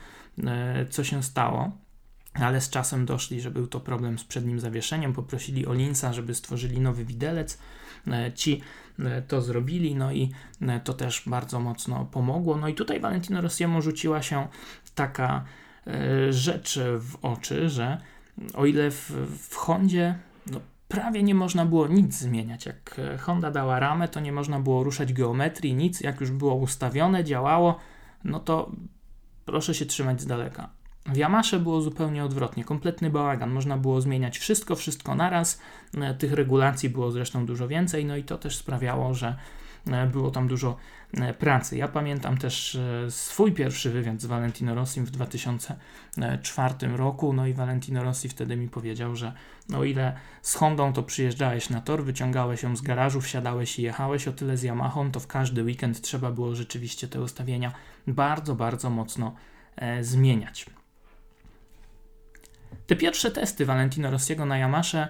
[0.90, 1.72] co się stało.
[2.34, 5.14] Ale z czasem doszli, że był to problem z przednim zawieszeniem.
[5.14, 7.60] Poprosili Olinsa, żeby stworzyli nowy widelec.
[8.36, 8.62] Ci
[9.06, 10.32] E, to zrobili, no i
[10.62, 12.58] e, to też bardzo mocno pomogło.
[12.58, 14.48] No i tutaj Valentino Rossiemu rzuciła się
[14.96, 15.44] taka
[15.88, 17.98] e, rzecz w oczy, że
[18.54, 19.12] o ile w,
[19.50, 20.16] w Hondzie
[20.52, 22.66] no, prawie nie można było nic zmieniać.
[22.66, 26.02] Jak Honda dała ramę, to nie można było ruszać geometrii, nic.
[26.02, 27.80] Jak już było ustawione, działało,
[28.24, 28.72] no to
[29.46, 30.70] proszę się trzymać z daleka.
[31.08, 33.50] W Yamasze było zupełnie odwrotnie, kompletny bałagan.
[33.50, 35.62] Można było zmieniać wszystko, wszystko naraz.
[35.98, 39.36] E, tych regulacji było zresztą dużo więcej, no i to też sprawiało, że
[39.88, 40.78] e, było tam dużo
[41.14, 41.78] e, pracy.
[41.78, 42.78] Ja pamiętam też
[43.10, 48.70] swój pierwszy wywiad z Valentino Rossim w 2004 roku, no i Valentino Rossi wtedy mi
[48.70, 49.34] powiedział, że
[49.76, 54.28] o ile z Hondą to przyjeżdżałeś na tor, wyciągałeś ją z garażu, wsiadałeś i jechałeś,
[54.28, 57.72] o tyle z Yamahą to w każdy weekend trzeba było rzeczywiście te ustawienia
[58.08, 59.36] bardzo, bardzo mocno
[60.02, 60.66] zmieniać.
[62.88, 65.08] Te pierwsze testy Valentino Rossiego na Yamasze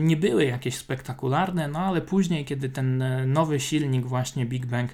[0.00, 4.90] nie były jakieś spektakularne, no ale później, kiedy ten e, nowy silnik, właśnie Big Bang,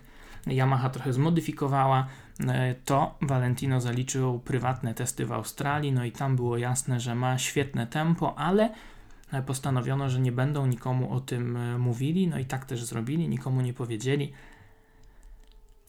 [0.46, 2.06] Yamaha trochę zmodyfikowała,
[2.48, 7.38] e, to Valentino zaliczył prywatne testy w Australii, no i tam było jasne, że ma
[7.38, 8.70] świetne tempo, ale
[9.32, 13.60] e, postanowiono, że nie będą nikomu o tym mówili, no i tak też zrobili, nikomu
[13.60, 14.32] nie powiedzieli.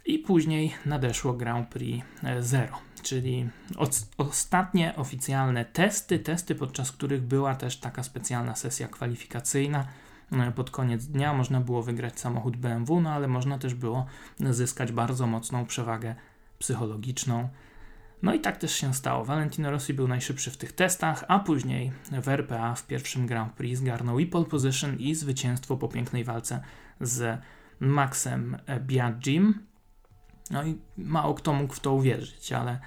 [0.06, 2.06] I później nadeszło Grand Prix
[2.40, 3.50] Zero czyli
[4.18, 9.86] ostatnie oficjalne testy, testy podczas których była też taka specjalna sesja kwalifikacyjna.
[10.32, 14.06] E, pod koniec dnia można było wygrać samochód BMW, no ale można też było
[14.40, 16.16] zyskać bardzo mocną przewagę
[16.60, 17.50] psychologiczną.
[18.22, 19.26] No i tak też się stało.
[19.26, 23.80] Valentino Rossi był najszybszy w tych testach, a później w RPA w pierwszym Grand Prix
[23.80, 26.64] zgarnął i pole position i zwycięstwo po pięknej walce
[27.02, 27.40] z
[27.80, 29.73] Maxem Biagim.
[30.52, 32.80] No i mało kto mógł w to uwierzyć, ale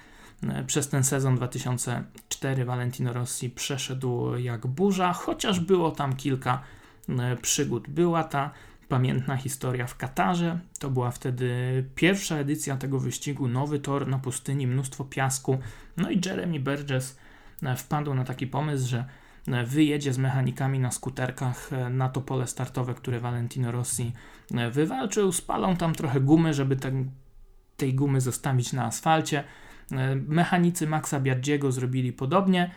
[0.43, 6.61] e, przez ten sezon 2004 Valentino Rossi przeszedł jak burza, chociaż było tam kilka
[7.09, 7.89] e, przygód.
[7.89, 8.51] Była ta
[8.89, 10.59] pamiętna historia w Katarze.
[10.79, 11.49] To była wtedy
[11.95, 15.57] pierwsza edycja tego wyścigu, nowy tor na pustyni, mnóstwo piasku.
[15.97, 17.17] No i Jeremy Burgess
[17.63, 19.05] e, wpadł na taki pomysł, że
[19.65, 24.13] wyjedzie z mechanikami na skuterkach na to pole startowe, które Valentino Rossi
[24.71, 25.31] wywalczył.
[25.31, 27.11] Spalą tam trochę gumy, żeby ten
[27.77, 29.43] tej gumy zostawić na asfalcie.
[29.91, 32.71] E, mechanicy Maxa Biaggiego zrobili podobnie,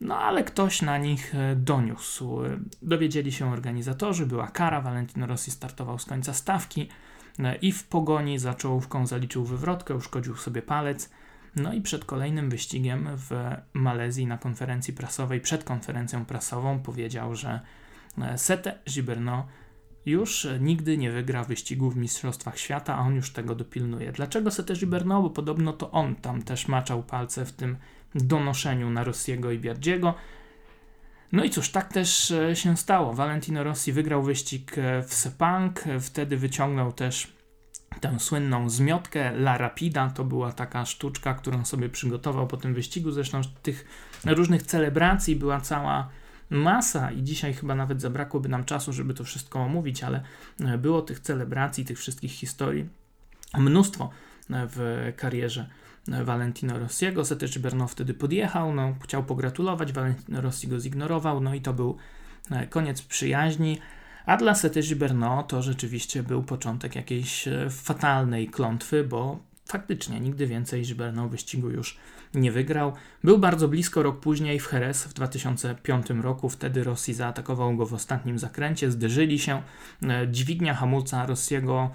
[0.00, 2.38] No ale ktoś na nich e, doniósł.
[2.82, 6.88] Dowiedzieli się organizatorzy, była kara, Valentino Rossi startował z końca stawki
[7.38, 11.10] e, i w pogoni za czołówką zaliczył wywrotkę, uszkodził sobie palec.
[11.56, 13.30] No i przed kolejnym wyścigiem w
[13.72, 17.60] Malezji na konferencji prasowej, przed konferencją prasową powiedział, że
[18.18, 19.42] e, Sete Gibernau
[20.06, 24.12] już nigdy nie wygra wyścigu w Mistrzostwach Świata, a on już tego dopilnuje.
[24.12, 25.22] Dlaczego Sete Gibernau?
[25.22, 27.76] Bo podobno to on tam też maczał palce w tym
[28.14, 30.14] donoszeniu na Rossiego i Biardziego.
[31.32, 33.12] No i cóż, tak też e, się stało.
[33.12, 37.32] Valentino Rossi wygrał wyścig e, w Sepang, wtedy wyciągnął też
[38.00, 40.10] tę słynną zmiotkę La Rapida.
[40.10, 43.10] To była taka sztuczka, którą sobie przygotował po tym wyścigu.
[43.10, 43.84] Zresztą tych
[44.24, 46.08] różnych celebracji była cała
[46.50, 50.22] masa i dzisiaj chyba nawet zabrakłoby nam czasu, żeby to wszystko omówić, ale
[50.60, 52.88] e, było tych celebracji, tych wszystkich historii
[53.58, 54.10] mnóstwo
[54.50, 55.68] w karierze
[56.24, 57.24] Valentino Rossiego.
[57.24, 61.96] Setecz Berno wtedy podjechał, no, chciał pogratulować, Valentino Rossi go zignorował, no i to był
[62.50, 63.78] e, koniec przyjaźni.
[64.26, 69.38] A dla Setecz Berno to rzeczywiście był początek jakiejś e, fatalnej klątwy, bo
[69.70, 71.98] faktycznie nigdy więcej Gilberno wyścigu już
[72.34, 72.92] nie wygrał.
[73.24, 76.48] Był bardzo blisko rok później w Jerez w 2005 roku.
[76.48, 79.62] Wtedy Rossi zaatakował go w ostatnim zakręcie, zderzyli się.
[80.02, 81.90] E, dźwignia hamulca Rossiego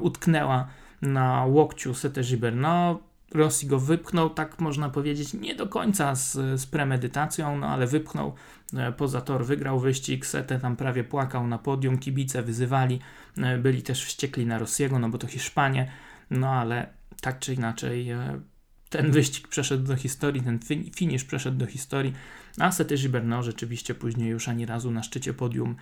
[0.00, 0.68] utknęła
[1.02, 2.98] na łokciu Sete Gibernau.
[3.34, 8.34] Rossi go wypchnął, tak można powiedzieć, nie do końca z, z premedytacją, no ale wypchnął
[8.74, 13.00] e, poza tor, wygrał wyścig, Sete tam prawie płakał na podium, kibice wyzywali,
[13.38, 15.90] e, byli też wściekli na Rossiego, no bo to Hiszpanie,
[16.30, 18.40] no ale tak czy inaczej e,
[18.88, 20.60] ten wyścig przeszedł do historii, ten
[20.96, 22.14] finisz przeszedł do historii,
[22.58, 25.76] a Sete Gibernau rzeczywiście później już ani razu na szczycie podium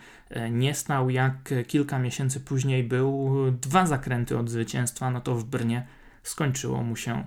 [0.51, 5.86] nie stał, jak kilka miesięcy później był dwa zakręty od zwycięstwa, no to w Brnie
[6.22, 7.24] skończyło mu się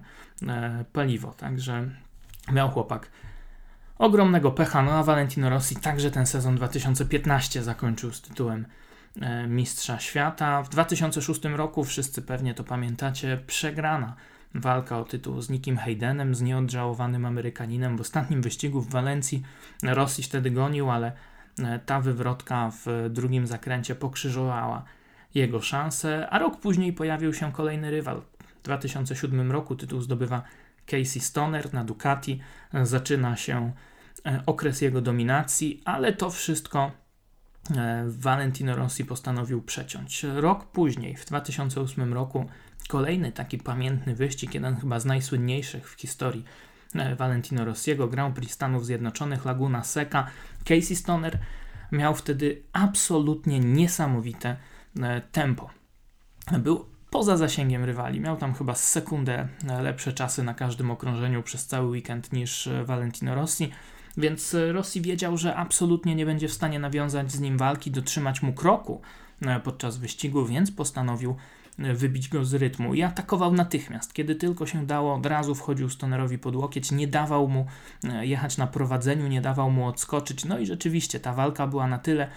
[0.48, 1.34] e, paliwo.
[1.34, 1.90] Także
[2.52, 3.10] miał chłopak
[3.98, 4.82] ogromnego pecha.
[4.82, 8.81] No a Valentino Rossi także ten sezon 2015 zakończył z tytułem e,
[9.48, 10.64] Mistrza Świata.
[10.64, 14.16] W 2006 roku, wszyscy pewnie to pamiętacie, przegrana
[14.56, 17.98] walka o tytuł z Nickiem Haydenem, z nieodżałowanym Amerykaninem.
[17.98, 19.44] W ostatnim wyścigu w Walencji
[19.84, 21.12] Rossi wtedy gonił, ale
[21.60, 24.84] e, ta wywrotka w drugim zakręcie pokrzyżowała
[25.36, 28.22] jego szanse, a rok później pojawił się kolejny rywal,
[28.62, 30.44] w 2007 roku tytuł zdobywa
[30.86, 32.40] Casey Stoner na Ducati.
[32.84, 33.72] Zaczyna się
[34.26, 36.92] e, okres jego dominacji, ale to wszystko e,
[38.08, 40.24] Valentino Rossi postanowił przeciąć.
[40.24, 42.46] Rok później, w 2008 roku,
[42.88, 46.46] kolejny taki pamiętny wyścig, jeden chyba z najsłynniejszych w historii
[46.96, 50.28] e, Valentino Rossiego, Grand Prix Stanów Zjednoczonych, Laguna Seca.
[50.66, 51.40] Casey Stoner
[51.92, 54.58] miał wtedy absolutnie niesamowite
[55.32, 55.70] tempo.
[56.60, 58.20] Był poza zasięgiem rywali.
[58.20, 59.48] Miał tam chyba sekundę
[59.82, 63.72] lepsze czasy na każdym okrążeniu przez cały weekend niż e, Valentino Rossi,
[64.18, 68.42] więc e, Rossi wiedział, że absolutnie nie będzie w stanie nawiązać z nim walki, dotrzymać
[68.42, 69.02] mu kroku
[69.42, 71.36] e, podczas wyścigu, więc postanowił
[71.94, 74.14] wybić go z rytmu i atakował natychmiast.
[74.14, 77.66] Kiedy tylko się dało, od razu wchodził Stonerowi pod łokieć, nie dawał mu
[78.22, 80.46] jechać na prowadzeniu, nie dawał mu odskoczyć.
[80.46, 82.32] No i rzeczywiście ta walka była na tyle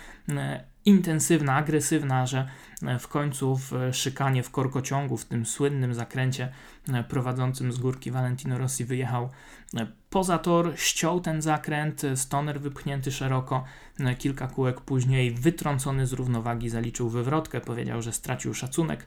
[0.85, 2.49] intensywna, agresywna, że
[2.83, 6.53] e, w końcu w szykanie w korkociągu, w tym słynnym zakręcie
[6.93, 9.31] e, prowadzącym z górki Valentino Rossi wyjechał
[9.77, 13.65] e, poza tor, ściął ten zakręt, stoner wypchnięty szeroko,
[14.19, 19.07] kilka kółek później wytrącony z równowagi zaliczył wywrotkę, powiedział, że stracił szacunek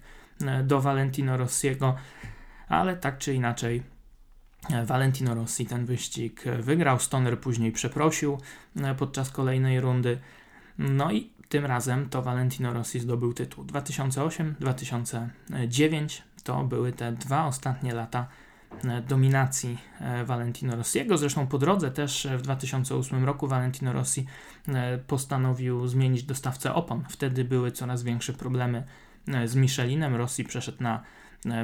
[0.63, 1.95] do Valentino Rossiego,
[2.67, 3.83] ale tak czy inaczej
[4.85, 8.37] Valentino Rossi ten wyścig wygrał, Stoner później przeprosił
[8.97, 10.19] podczas kolejnej rundy.
[10.77, 13.63] No i tym razem to Valentino Rossi zdobył tytuł.
[13.63, 18.46] 2008-2009 to były te dwa ostatnie lata e,
[19.07, 21.17] dominacji e, Valentino Rossiego.
[21.17, 24.25] Zresztą po drodze też w 2008 roku Valentino Rossi
[24.67, 27.03] e, postanowił zmienić dostawcę opon.
[27.09, 28.83] Wtedy były coraz większe problemy
[29.45, 30.15] z Michelinem.
[30.15, 31.03] Rossi przeszedł na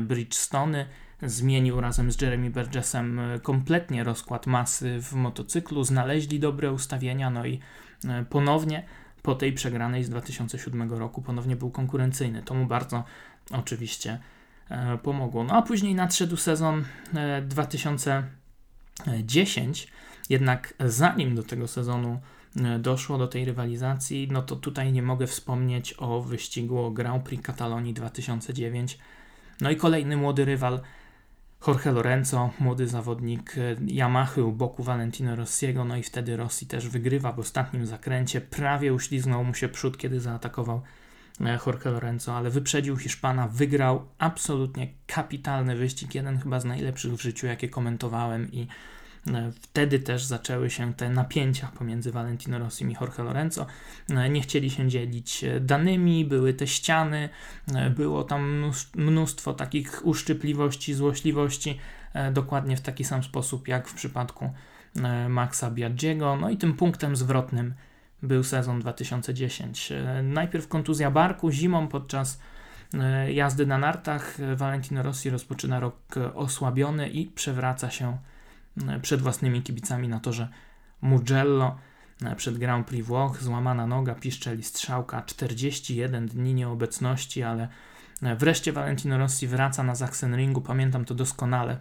[0.02, 0.86] Bridgestone,
[1.22, 7.60] zmienił razem z Jeremy Burgessem kompletnie rozkład masy w motocyklu, znaleźli dobre ustawienia, no i
[8.30, 8.84] ponownie
[9.24, 12.44] po tej przegranej z 2007 roku ponownie był konkurencyjny.
[12.44, 13.04] To mu bardzo
[13.52, 14.33] oczywiście e,
[15.04, 15.44] pomogło.
[15.44, 16.86] No a później nadszedł sezon
[17.48, 19.88] 2010, e,
[20.30, 22.20] jednak zanim do tego sezonu
[22.56, 27.24] e, doszło, do tej rywalizacji, no to tutaj nie mogę wspomnieć o wyścigu o Grand
[27.24, 28.98] Prix Katalonii 2009.
[29.62, 30.80] No i kolejny młody rywal
[31.68, 36.90] Jorge Lorenzo, młody zawodnik e, Yamaha u boku Valentino Rossiego, no i wtedy Rossi też
[36.90, 38.42] wygrywa w ostatnim zakręcie.
[38.42, 41.03] Prawie uśliznął mu się przód, kiedy zaatakował e,
[41.40, 47.48] Jorge Lorenzo, ale wyprzedził Hiszpana, wygrał absolutnie kapitalny wyścig, jeden chyba z najlepszych w życiu,
[47.48, 48.68] jakie komentowałem i
[49.62, 53.66] Wtedy też zaczęły się te napięcia pomiędzy Valentino Rossi i Jorge Lorenzo.
[54.30, 57.30] Nie chcieli się dzielić danymi, były te ściany,
[57.96, 61.80] było tam mnóstwo takich uszczypliwości, złośliwości,
[62.32, 64.54] dokładnie w taki sam sposób jak w przypadku
[65.30, 66.36] Maxa Biaggiego.
[66.36, 67.74] No i tym punktem zwrotnym
[68.24, 69.94] był sezon 2010.
[70.24, 72.40] Najpierw kontuzja barku zimą podczas
[72.94, 74.38] e, jazdy na nartach.
[74.56, 78.18] Valentino Rossi rozpoczyna rok osłabiony i przewraca się
[78.88, 80.48] e, przed własnymi kibicami na torze
[81.02, 81.78] Mugello.
[82.26, 87.68] E, przed Grand Prix Włoch złamana noga, piszczeli strzałka, 41 dni nieobecności, ale
[88.22, 90.62] wreszcie Valentino Rossi wraca na Sachsenringu.
[90.62, 91.78] Pamiętam to doskonale.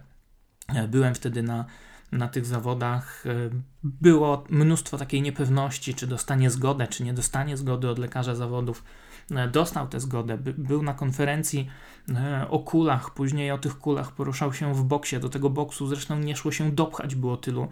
[0.87, 1.65] Byłem wtedy na
[2.13, 3.49] na tych zawodach e,
[3.83, 8.83] było mnóstwo takiej niepewności, czy dostanie zgodę, czy nie dostanie zgody od lekarza zawodów.
[9.31, 11.69] E, dostał tę zgodę, był na konferencji
[12.09, 15.19] e, o kulach, później o tych kulach poruszał się w boksie.
[15.19, 17.67] Do tego boksu zresztą nie szło się dopchać, było tylu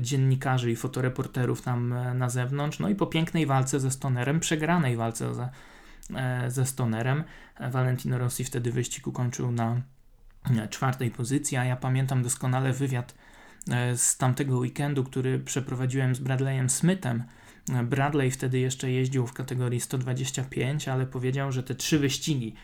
[0.00, 2.78] dziennikarzy i fotoreporterów tam na zewnątrz.
[2.78, 5.48] No i po pięknej walce ze Stonerem, przegranej walce ze,
[6.48, 7.24] ze Stonerem,
[7.70, 9.80] Valentino Rossi wtedy wyścig ukończył na
[10.70, 13.23] czwartej pozycji, a ja pamiętam doskonale wywiad E,
[13.96, 17.24] z tamtego weekendu, który przeprowadziłem z Bradleyem Smithem.
[17.72, 22.54] E, Bradley wtedy jeszcze jeździł w kategorii 125, ale powiedział, że te trzy wyścigi,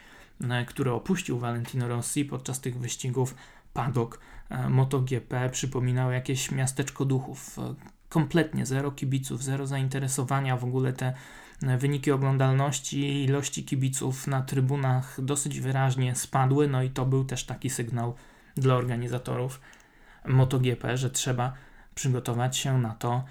[0.51, 3.35] e, które opuścił Valentino Rossi podczas tych wyścigów
[3.73, 4.21] padok
[4.69, 7.57] MotoGP przypominały jakieś miasteczko duchów.
[8.09, 11.15] Kompletnie zero kibiców, zero zainteresowania, w ogóle te
[11.63, 17.71] wyniki oglądalności ilości kibiców na trybunach dosyć wyraźnie spadły, no i to był też taki
[17.71, 18.15] sygnał
[18.57, 19.61] dla organizatorów,
[20.25, 21.53] MotoGP, że trzeba
[21.95, 23.25] przygotować się na to,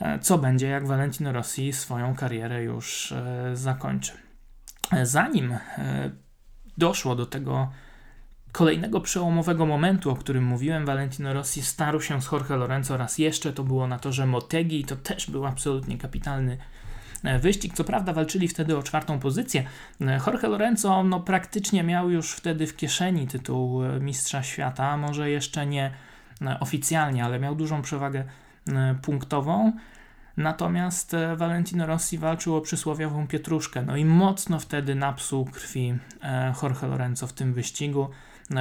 [0.00, 4.12] e, co będzie, jak Valentino Rossi swoją karierę już e, zakończy.
[4.92, 5.58] E, zanim
[6.78, 7.70] doszło do tego
[8.52, 13.52] kolejnego przełomowego momentu, o którym mówiłem, Valentino Rossi starł się z Jorge Lorenzo raz jeszcze,
[13.52, 16.58] to było na torze Motegi i to też był absolutnie kapitalny
[17.40, 17.74] wyścig.
[17.74, 19.64] Co prawda walczyli wtedy o czwartą pozycję.
[20.00, 25.90] Jorge Lorenzo no, praktycznie miał już wtedy w kieszeni tytuł mistrza świata, może jeszcze nie
[26.60, 28.24] oficjalnie, ale miał dużą przewagę
[28.68, 29.72] e, punktową.
[30.36, 35.98] Natomiast e, Valentino Rossi walczył o przysłowiową pietruszkę, no i mocno wtedy napsuł krwi
[36.62, 38.10] Jorge Lorenzo w tym wyścigu.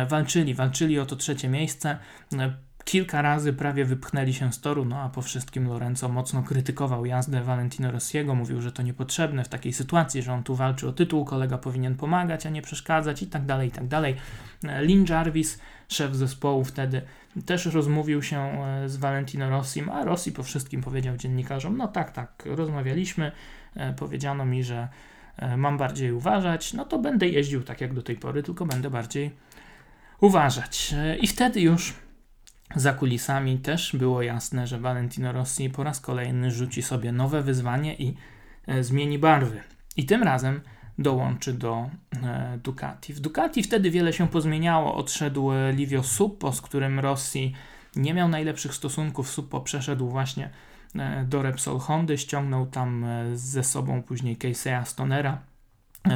[0.09, 1.97] Walczyli, walczyli o to trzecie miejsce.
[2.85, 7.41] Kilka razy prawie wypchnęli się z toru, no a po wszystkim Lorenzo mocno krytykował jazdę
[7.41, 11.25] Valentino Rossiego, mówił, że to niepotrzebne w takiej sytuacji, że on tu walczy o tytuł,
[11.25, 14.15] kolega powinien pomagać, a nie przeszkadzać i tak dalej, i tak dalej.
[14.63, 17.01] Lin Jarvis, szef zespołu wtedy,
[17.45, 22.11] też rozmówił się e, z Valentino Rossim, a Rossi po wszystkim powiedział dziennikarzom, no tak,
[22.11, 23.31] tak, rozmawialiśmy,
[23.75, 24.87] e, powiedziano mi, że
[25.37, 28.89] e, mam bardziej uważać, no to będę jeździł tak jak do tej pory, tylko będę
[28.89, 29.31] bardziej
[30.21, 30.95] uważać.
[31.19, 32.04] I wtedy już
[32.75, 37.95] za kulisami też było jasne, że Valentino Rossi po raz kolejny rzuci sobie nowe wyzwanie
[37.95, 38.15] i
[38.81, 39.61] zmieni barwy.
[39.97, 40.61] I tym razem
[40.99, 41.89] dołączy do
[42.23, 43.13] e, Ducati.
[43.13, 44.95] W Ducati wtedy wiele się pozmieniało.
[44.95, 47.53] Odszedł e, Livio Suppo, z którym Rossi
[47.95, 49.29] nie miał najlepszych stosunków.
[49.29, 50.49] Suppo przeszedł właśnie
[50.95, 55.41] e, do Repsol Hondy, ściągnął tam ze sobą później Casey'a Stonera.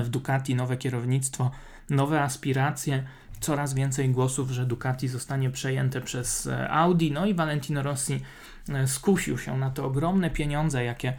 [0.03, 1.51] W Ducati nowe kierownictwo,
[1.89, 3.03] nowe aspiracje,
[3.39, 7.11] coraz więcej głosów, że Ducati zostanie przejęte przez Audi.
[7.11, 8.21] No i Valentino Rossi
[8.85, 11.13] skusił się na te ogromne pieniądze, jakie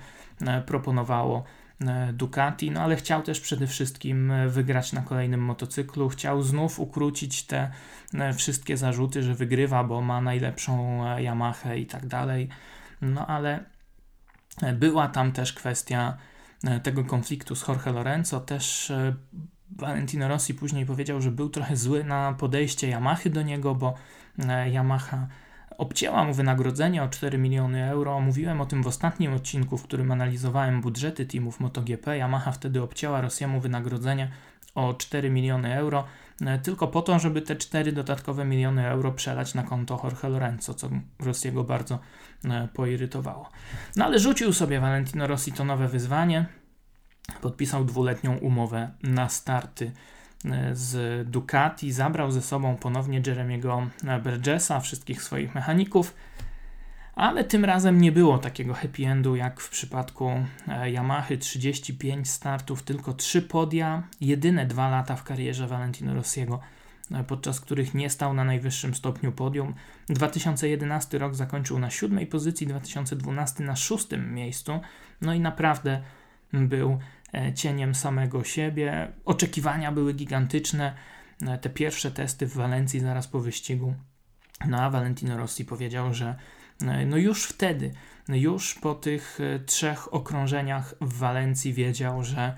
[0.67, 1.45] proponowało
[1.87, 6.09] E, Ducati, no ale chciał też przede wszystkim e, wygrać na kolejnym motocyklu.
[6.09, 7.71] Chciał znów ukrócić te
[8.15, 12.49] e, wszystkie zarzuty, że wygrywa, bo ma najlepszą Yamaha i tak dalej.
[13.01, 13.65] No ale
[14.75, 16.17] była tam też kwestia
[16.83, 18.41] tego konfliktu z Jorge Lorenzo.
[18.41, 18.93] Też
[19.77, 23.95] Valentino Rossi później powiedział, że był trochę zły na podejście Yamahy do niego, bo
[24.73, 25.27] Yamaha
[25.79, 28.21] obcięła mu wynagrodzenie o 4 miliony euro.
[28.21, 32.17] Mówiłem o tym w ostatnim odcinku, w którym analizowałem budżety teamów MotoGP.
[32.17, 34.31] Yamaha wtedy obcięła Rosjemu wynagrodzenie
[34.75, 36.05] o 4 miliony euro,
[36.41, 40.75] e, tylko po to, żeby te 4 dodatkowe miliony euro przelać na konto Jorge Lorenzo,
[40.75, 41.99] co Rosjego bardzo
[42.45, 43.51] e, poirytowało.
[43.97, 46.47] No ale rzucił sobie Valentino Rossi to nowe wyzwanie.
[47.41, 49.93] Podpisał dwuletnią umowę na starty
[50.73, 53.87] z Ducati, zabrał ze sobą ponownie Jeremiego
[54.23, 56.15] Burgessa, wszystkich swoich mechaników,
[57.15, 60.31] ale tym razem nie było takiego happy endu jak w przypadku
[60.69, 66.61] e, Yamahy 35 startów, tylko 3 podia, jedyne dwa lata w karierze Valentino Rossiego,
[67.11, 69.75] e, podczas których nie stał na najwyższym stopniu podium.
[70.09, 74.81] 2011 rok zakończył na siódmej pozycji, 2012 na szóstym miejscu,
[75.21, 76.03] no i naprawdę
[76.53, 77.20] był E,
[77.55, 79.13] cieniem samego siebie.
[79.25, 80.95] Oczekiwania były gigantyczne.
[81.47, 83.95] E, te pierwsze testy w Walencji zaraz po wyścigu
[84.69, 86.37] No a Valentino Rossi powiedział, że
[87.07, 87.93] no już wtedy,
[88.29, 92.57] już po tych trzech okrążeniach w Walencji wiedział, że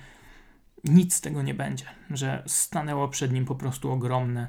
[0.85, 4.49] nic z tego nie będzie, że stanęło przed nim po prostu ogromne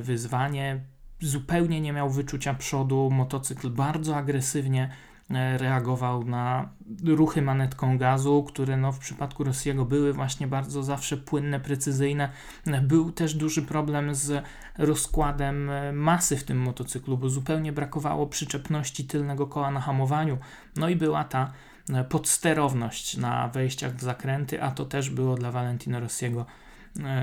[0.00, 0.80] wyzwanie.
[1.20, 5.13] Zupełnie nie miał wyczucia przodu, motocykl bardzo agresywnie E,
[5.58, 6.68] reagował na
[7.04, 12.28] ruchy manetką gazu, które no, w przypadku Rosjego były właśnie bardzo zawsze płynne, precyzyjne.
[12.82, 14.44] Był też duży problem z
[14.78, 20.38] rozkładem e, masy w tym motocyklu, bo zupełnie brakowało przyczepności tylnego koła na hamowaniu.
[20.76, 21.52] No i była ta
[21.90, 26.63] e, podsterowność na wejściach w zakręty, a to też było dla Valentino Rossiego E,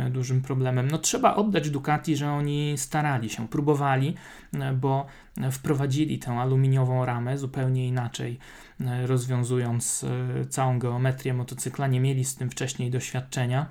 [0.10, 0.92] dużym problemem.
[0.92, 4.16] No trzeba oddać Ducati, że oni starali się, próbowali,
[4.54, 5.06] e, bo
[5.52, 8.40] wprowadzili tę aluminiową ramę zupełnie inaczej,
[8.82, 10.06] e, rozwiązując
[10.50, 13.66] całą geometrię motocykla, nie mieli z tym wcześniej doświadczenia.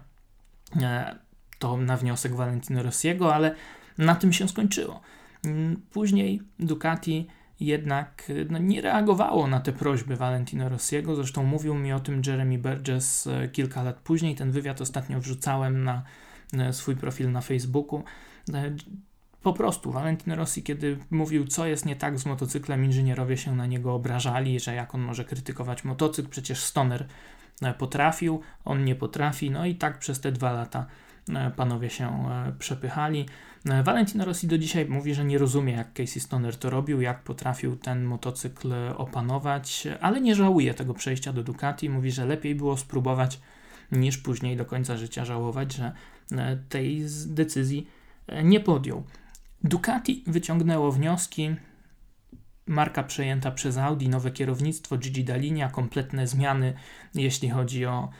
[1.58, 3.54] To na wniosek Valentino Rossiego, ale
[3.98, 5.00] na tym się skończyło.
[5.44, 7.26] Mm, później Ducati
[7.60, 11.16] jednak no, nie reagowało na te prośby Valentino Rossiego.
[11.16, 14.34] Zresztą mówił mi o tym Jeremy Burgess e, kilka lat później.
[14.34, 16.02] Ten wywiad ostatnio wrzucałem na
[16.72, 18.04] swój profil na Facebooku.
[18.54, 18.74] E,
[19.42, 23.66] po prostu Valentino Rossi, kiedy mówił, co jest nie tak z motocyklem, inżynierowie się na
[23.66, 27.06] niego obrażali, że jak on może krytykować motocykl, przecież Stoner
[27.62, 30.86] e, potrafił, on nie potrafi, no i tak przez te dwa lata
[31.56, 33.26] panowie się przepychali.
[33.64, 37.22] E, Valentino Rossi do dzisiaj mówi, że nie rozumie, jak Casey Stoner to robił, jak
[37.22, 41.90] potrafił ten motocykl opanować, ale nie żałuje tego przejścia do Ducati.
[41.90, 43.40] Mówi, że lepiej było spróbować,
[43.92, 45.92] niż później do końca życia żałować, że
[46.32, 47.86] e, tej decyzji
[48.26, 49.04] e, nie podjął.
[49.64, 51.56] Ducati wyciągnęło wnioski.
[52.66, 56.74] Marka przejęta przez Audi, nowe kierownictwo, Gigi Dalinia, kompletne zmiany,
[57.14, 58.10] jeśli chodzi o,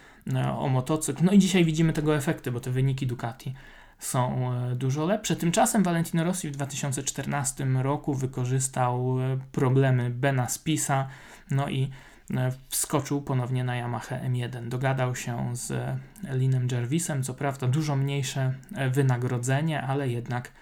[0.59, 1.25] o motocykl.
[1.25, 3.55] No i dzisiaj widzimy tego efekty, bo te wyniki Ducati
[4.01, 5.37] są e, dużo lepsze.
[5.37, 11.09] Tymczasem Valentino Rossi w 2014 roku wykorzystał e, problemy Bena Spisa,
[11.51, 11.91] no i
[12.35, 14.69] e, wskoczył ponownie na Yamaha M1.
[14.69, 15.99] Dogadał się z
[16.31, 18.55] Linem Jervisem, co prawda dużo mniejsze
[18.91, 20.53] wynagrodzenie, ale jednak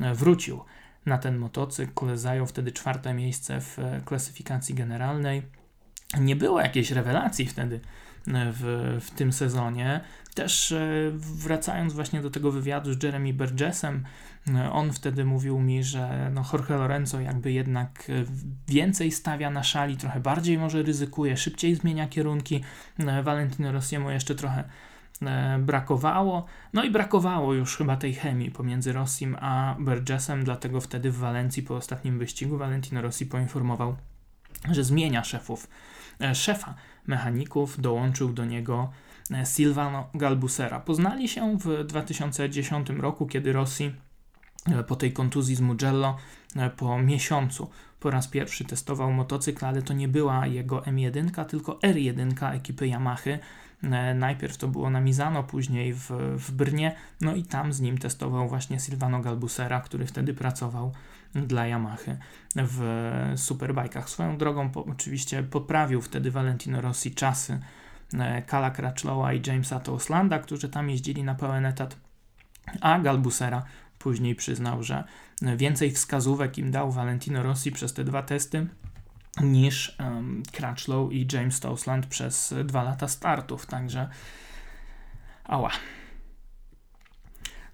[0.00, 0.60] wrócił
[1.06, 2.16] na ten motocykl.
[2.16, 5.42] Zajął wtedy czwarte miejsce w klasyfikacji generalnej.
[6.20, 7.80] Nie było jakiejś rewelacji wtedy
[8.28, 10.00] w, w tym sezonie.
[10.38, 14.04] Też e, wracając właśnie do tego wywiadu z Jeremy Burgessem,
[14.54, 18.12] e, on wtedy mówił mi, że no Jorge Lorenzo jakby jednak e,
[18.68, 22.64] więcej stawia na szali, trochę bardziej może ryzykuje, szybciej zmienia kierunki.
[23.22, 24.64] Valentino Rossiemu jeszcze trochę
[25.58, 26.46] brakowało.
[26.72, 31.62] No i brakowało już chyba tej chemii pomiędzy Rossim a Burgessem, dlatego wtedy w Walencji
[31.62, 33.96] po ostatnim wyścigu Valentino Rossi poinformował,
[34.70, 35.68] że zmienia szefów.
[36.34, 36.74] Szefa
[37.08, 38.90] mechaników dołączył do niego
[39.30, 40.80] E, Silvano Galbusera.
[40.80, 43.94] Poznali się w 2010 roku, kiedy Rossi
[44.66, 46.16] e, po tej kontuzji z Mugello
[46.56, 51.72] e, po miesiącu po raz pierwszy testował motocykl, ale to nie była jego M1, tylko
[51.72, 53.30] R1 ekipy Yamaha.
[54.14, 58.48] Najpierw to było na Mizano, później w, w Brnie, no i tam z nim testował
[58.48, 60.92] właśnie Silvano Galbusera, który wtedy pracował
[61.34, 61.96] dla Yamaha
[62.56, 64.10] w superbajkach.
[64.10, 67.60] Swoją drogą po, oczywiście poprawił wtedy Valentino Rossi czasy
[68.46, 71.96] Kala Crutchlowa i Jamesa Toslanda, którzy tam jeździli na pełen etat,
[72.80, 73.62] a Galbusera
[73.98, 75.04] później przyznał, że
[75.42, 78.66] więcej wskazówek im dał Valentino Rossi przez te dwa testy
[79.40, 84.08] niż um, Crutchlow i James Tosland przez dwa lata startów, także
[85.44, 85.70] ała.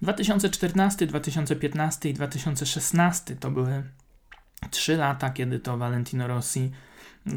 [0.01, 3.83] 2014, 2015 i 2016 to były
[4.71, 6.71] trzy lata, kiedy to Valentino Rossi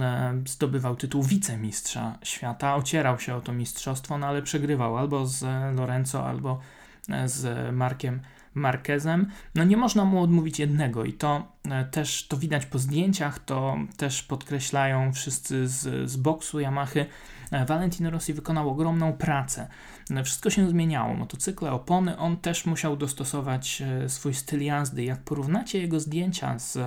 [0.01, 5.45] E, zdobywał tytuł wicemistrza świata, ocierał się o to mistrzostwo, no ale przegrywał albo z
[5.77, 6.61] Lorenzo, albo
[7.09, 8.21] e, z Markiem
[8.55, 9.27] Marquezem.
[9.55, 13.77] No nie można mu odmówić jednego i to e, też to widać po zdjęciach, to
[13.97, 17.07] też podkreślają wszyscy z, z boksu Yamahy.
[17.67, 19.69] Valentino Rossi wykonał ogromną pracę.
[20.25, 21.15] Wszystko się zmieniało.
[21.15, 25.05] Motocykle, opony, on też musiał dostosować swój styl jazdy.
[25.05, 26.79] Jak porównacie jego zdjęcia z,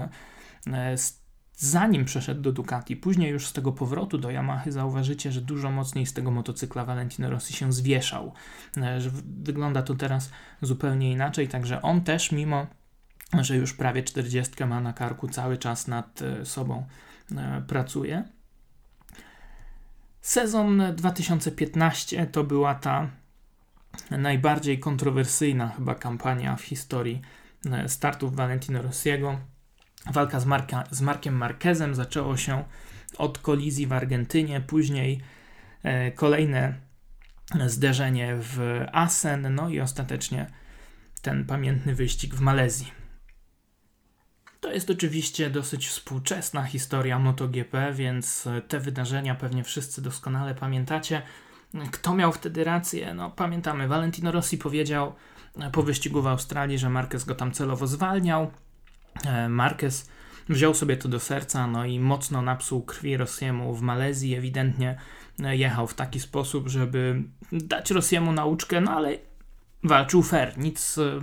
[0.96, 1.22] z
[1.62, 2.96] zanim przeszedł do Ducati.
[2.96, 7.30] Później już z tego powrotu do Yamahy zauważycie, że dużo mocniej z tego motocykla Valentino
[7.30, 8.34] Rossi się zwieszał.
[8.78, 12.68] E, że wygląda to teraz zupełnie inaczej, także on też mimo
[13.42, 16.86] że już prawie 40 ma na karku, cały czas nad e, sobą
[17.38, 18.24] e, pracuje.
[20.22, 23.10] Sezon 2015 to była ta
[24.12, 27.22] najbardziej kontrowersyjna chyba kampania w historii
[27.88, 29.40] startów Valentino Rossiego.
[30.14, 32.64] Walka z, Marka, z Markiem Marquezem zaczęło się
[33.18, 35.22] od kolizji w Argentynie, później
[35.84, 36.74] e, kolejne
[37.66, 40.48] zderzenie w Asen, no i ostatecznie
[41.22, 43.01] ten pamiętny wyścig w Malezji.
[44.62, 51.22] To jest oczywiście dosyć współczesna historia MotoGP, więc te wydarzenia pewnie wszyscy doskonale pamiętacie.
[51.92, 53.14] Kto miał wtedy rację?
[53.14, 55.16] No pamiętamy, Valentino Rossi powiedział
[55.72, 58.52] po wyścigu w Australii, że Marquez go tam celowo zwalniał.
[59.26, 60.10] E, Marquez
[60.50, 64.36] wziął sobie to do serca, no i mocno napsuł krwi Rossiemu w Malezji.
[64.36, 64.98] Ewidentnie
[65.44, 69.18] e, jechał w taki sposób, żeby dać Rossiemu nauczkę, no ale
[69.84, 70.58] walczył fair.
[70.58, 71.20] Nic, e,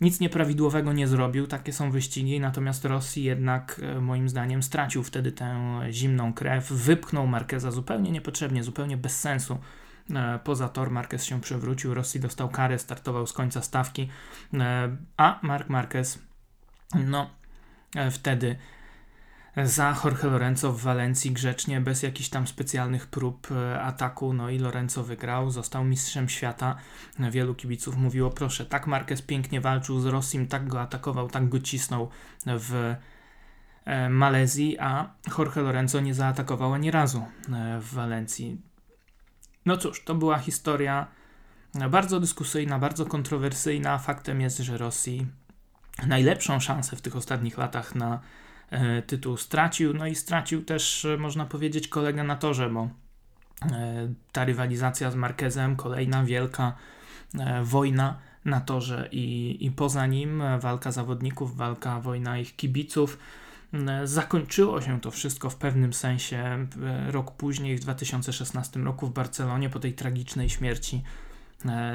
[0.00, 1.46] nic nieprawidłowego nie zrobił.
[1.46, 2.40] Takie są wyścigi.
[2.40, 6.72] Natomiast Rossi jednak, moim zdaniem, stracił wtedy tę zimną krew.
[6.72, 9.58] Wypchnął Marqueza zupełnie niepotrzebnie, zupełnie bez sensu
[10.44, 14.08] poza tor Marquez się przewrócił, Rossi dostał karę, startował z końca stawki,
[15.16, 16.18] a Mark Marquez
[16.94, 17.30] no
[17.96, 18.56] E, wtedy
[19.64, 24.32] za Jorge Lorenzo w Walencji grzecznie, bez jakichś tam specjalnych prób e, ataku.
[24.32, 26.76] No i Lorenzo wygrał, został mistrzem świata.
[27.30, 31.60] Wielu kibiców mówiło: Proszę, tak Marquez pięknie walczył z Rossim, tak go atakował, tak go
[31.60, 32.08] cisnął
[32.46, 32.94] w
[33.84, 37.24] e, Malezji, a Jorge Lorenzo nie zaatakował ani razu
[37.80, 38.60] w Walencji.
[39.66, 41.06] No cóż, to była historia
[41.90, 43.98] bardzo dyskusyjna, bardzo kontrowersyjna.
[43.98, 45.26] Faktem jest, że Rosji
[46.06, 48.18] najlepszą szansę w tych ostatnich latach na e,
[49.06, 49.94] tytuł stracił.
[49.94, 52.88] No i stracił też, e, można powiedzieć, kolegę na torze, bo
[53.62, 56.72] e, ta rywalizacja z Marquezem, kolejna wielka
[57.62, 63.18] wojna na torze i, i poza nim walka zawodników, walka, wojna ich kibiców.
[64.04, 66.66] Zakończyło się to wszystko w pewnym sensie
[67.08, 71.02] rok później, w 2016 roku w Barcelonie, po tej tragicznej śmierci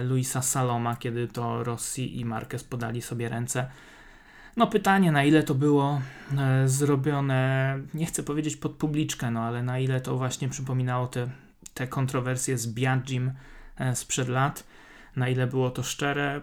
[0.04, 3.68] Luisa Saloma, kiedy to Rossi i Marquez podali sobie ręce
[4.56, 6.02] no pytanie, na ile to było
[6.38, 11.30] e, zrobione, nie chcę powiedzieć pod publiczkę, no ale na ile to właśnie przypominało te,
[11.74, 13.32] te kontrowersje z Biagim
[13.78, 14.64] e, sprzed lat,
[15.16, 16.42] na ile było to szczere.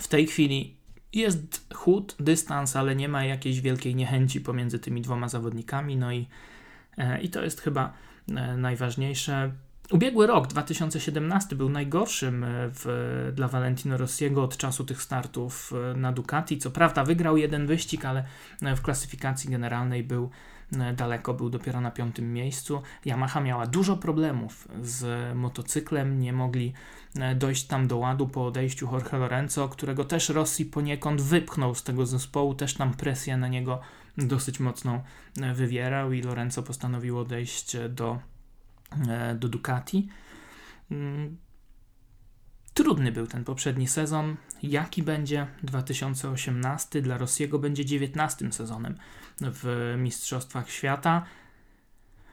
[0.00, 0.76] W tej chwili
[1.12, 6.26] jest chód, dystans, ale nie ma jakiejś wielkiej niechęci pomiędzy tymi dwoma zawodnikami, no i,
[6.98, 7.92] e, i to jest chyba
[8.56, 9.52] najważniejsze.
[9.90, 15.96] Ubiegły rok, 2017, był najgorszym e, w, dla Valentino Rossiego od czasu tych startów e,
[15.96, 16.58] na Ducati.
[16.58, 18.24] Co prawda wygrał jeden wyścig, ale
[18.62, 20.30] e, w klasyfikacji generalnej był
[20.96, 22.82] daleko, był dopiero na piątym miejscu.
[23.06, 26.72] Yamaha miała dużo problemów z motocyklem, nie mogli
[27.36, 32.06] dojść tam do ładu po odejściu Jorge Lorenzo, którego też Rossi poniekąd wypchnął z tego
[32.06, 33.80] zespołu, też tam presję na niego
[34.18, 35.00] dosyć mocną
[35.54, 38.18] wywierał i Lorenzo postanowił odejść do
[39.34, 40.08] do Ducati.
[40.90, 41.36] Mm,
[42.74, 44.36] trudny był ten poprzedni sezon.
[44.62, 47.02] Jaki będzie 2018?
[47.02, 48.98] Dla Rossiego będzie 19 sezonem
[49.40, 51.24] w Mistrzostwach Świata.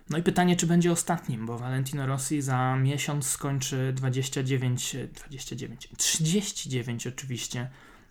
[0.10, 7.08] No i pytanie, czy będzie ostatnim, bo Valentino Rossi za miesiąc skończy 29, 29, 39
[7.08, 7.70] oczywiście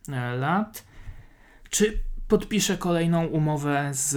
[0.08, 0.84] e, lat.
[1.70, 4.16] Czy podpisze kolejną umowę z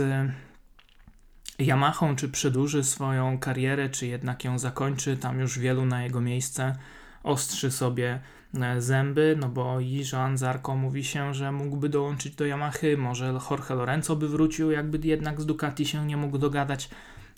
[1.60, 5.18] Yamahą, czy przedłuży swoją karierę, czy jednak ją zakończy.
[5.18, 6.76] Tam już wielu na jego miejsce
[7.24, 8.20] ostrzy sobie
[8.54, 13.40] e, zęby, no bo i Joan Zarco mówi się, że mógłby dołączyć do Yamahy, może
[13.52, 16.90] Jorge Lorenzo by wrócił, jakby jednak z Ducati się nie mógł dogadać,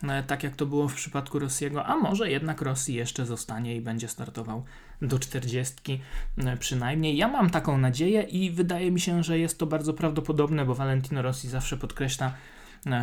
[0.03, 3.81] e, tak jak to było w przypadku Rossiego, a może jednak Rossi jeszcze zostanie i
[3.81, 4.63] będzie startował
[5.01, 6.01] do 40
[6.37, 7.17] e, przynajmniej.
[7.17, 11.21] Ja mam taką nadzieję i wydaje mi się, że jest to bardzo prawdopodobne, bo Valentino
[11.21, 12.33] Rossi zawsze podkreśla,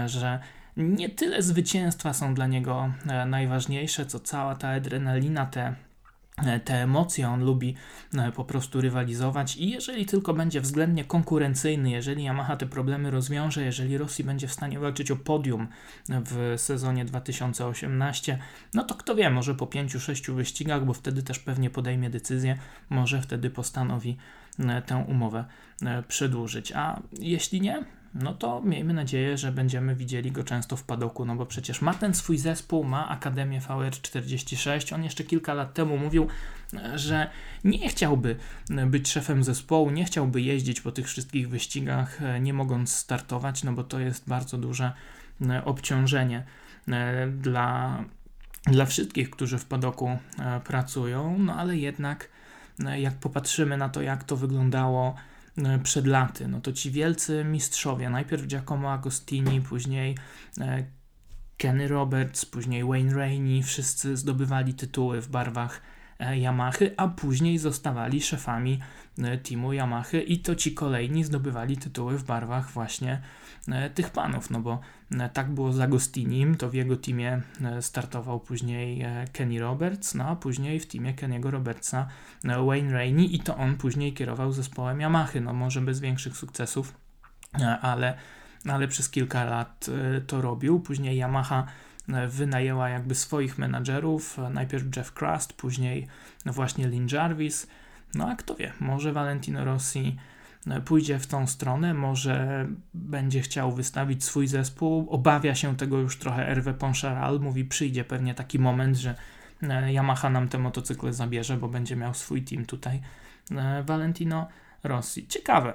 [0.06, 0.40] że
[0.78, 5.74] nie tyle zwycięstwa są dla niego e, najważniejsze, co cała ta adrenalina, te
[6.36, 7.74] e, te emocje, on lubi
[8.14, 13.62] e, po prostu rywalizować i jeżeli tylko będzie względnie konkurencyjny, jeżeli Yamaha te problemy rozwiąże,
[13.62, 15.68] jeżeli Rosji będzie w stanie walczyć o podium
[16.08, 18.38] w sezonie 2018,
[18.74, 22.58] no to kto wie, może po 5-6 wyścigach, bo wtedy też pewnie podejmie decyzję,
[22.90, 24.16] może wtedy postanowi
[24.86, 25.44] tę umowę
[26.08, 26.72] przedłużyć.
[26.72, 27.84] A jeśli nie,
[28.14, 31.94] no to miejmy nadzieję, że będziemy widzieli go często w padoku, no bo przecież ma
[31.94, 34.94] ten swój zespół, ma Akademię VR46.
[34.94, 36.26] On jeszcze kilka lat temu mówił,
[36.94, 37.30] że
[37.64, 38.36] nie chciałby
[38.86, 43.84] być szefem zespołu, nie chciałby jeździć po tych wszystkich wyścigach, nie mogąc startować, no bo
[43.84, 44.92] to jest bardzo duże
[45.50, 46.44] e, obciążenie
[46.88, 47.98] e, dla,
[48.64, 52.28] dla wszystkich, którzy w padoku e, pracują, no ale jednak
[52.96, 55.14] jak popatrzymy na to, jak to wyglądało
[55.82, 60.16] przed laty, no to ci wielcy mistrzowie, najpierw Giacomo Agostini, później
[60.60, 60.84] e,
[61.56, 65.80] Kenny Roberts, później Wayne Rainey, wszyscy zdobywali tytuły w barwach
[66.18, 68.80] e, Yamahy, a później zostawali szefami
[69.42, 73.22] teamu Yamahy i to ci kolejni zdobywali tytuły w barwach właśnie
[73.72, 74.78] E, tych panów, no bo e,
[75.32, 80.36] tak było z Agostinim, to w jego teamie e, startował później Kenny Roberts, no a
[80.36, 82.08] później w teamie Kenny'ego Robertsa
[82.66, 86.94] Wayne Rainey i to on później kierował zespołem Yamahy, no może bez większych sukcesów,
[87.82, 88.14] ale,
[88.68, 89.86] ale przez kilka lat
[90.26, 90.80] to robił.
[90.80, 91.66] Później Yamaha
[92.28, 96.06] wynajęła jakby swoich menadżerów, najpierw Jeff Crust, później
[96.46, 97.66] właśnie Lynn Jarvis.
[98.14, 100.16] No a kto wie, może Valentino Rossi
[100.84, 105.10] pójdzie w tą stronę, może będzie chciał wystawić swój zespół.
[105.10, 109.14] Obawia się tego już trochę Hervé Poncharal, mówi przyjdzie pewnie taki moment, że
[109.62, 113.00] e, Yamaha nam te motocykle zabierze, bo będzie miał swój team tutaj.
[113.50, 114.48] E, Valentino
[114.84, 115.26] Rossi.
[115.26, 115.74] Ciekawe,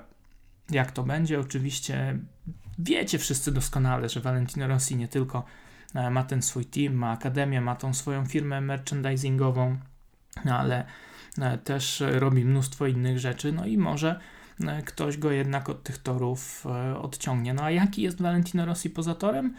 [0.69, 1.39] jak to będzie.
[1.39, 2.19] Oczywiście
[2.79, 5.45] wiecie wszyscy doskonale, że Valentino Rossi nie tylko
[5.95, 9.77] e, ma ten swój team, ma akademię, ma tą swoją firmę merchandisingową,
[10.51, 10.85] ale
[11.63, 14.19] też robi mnóstwo innych rzeczy, no i może
[14.85, 17.53] ktoś go jednak od tych torów e, odciągnie.
[17.53, 19.53] No a jaki jest Valentino Rossi poza torem?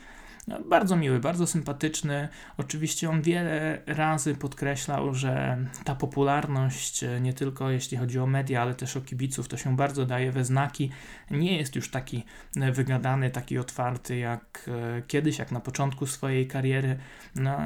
[0.49, 2.29] No, bardzo miły, bardzo sympatyczny.
[2.57, 8.63] Oczywiście on wiele razy podkreślał, że ta popularność, e, nie tylko jeśli chodzi o media,
[8.63, 10.91] ale też o kibiców, to się bardzo daje we znaki.
[11.31, 12.25] Nie jest już taki
[12.73, 14.71] wygadany, taki otwarty jak
[15.07, 16.99] kiedyś, jak na początku swojej kariery.
[17.35, 17.59] No,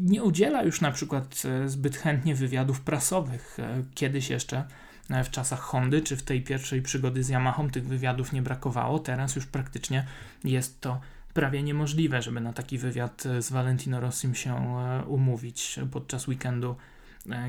[0.00, 3.56] nie udziela już na przykład zbyt chętnie wywiadów prasowych.
[3.94, 4.85] Kiedyś jeszcze E,
[5.24, 8.98] w czasach Hondy, czy w tej pierwszej przygody z Yamahą tych wywiadów nie brakowało.
[8.98, 10.06] Teraz już praktycznie
[10.44, 11.00] jest to
[11.34, 16.76] prawie niemożliwe, żeby na taki wywiad e, z Valentino Rossim się e, umówić podczas weekendu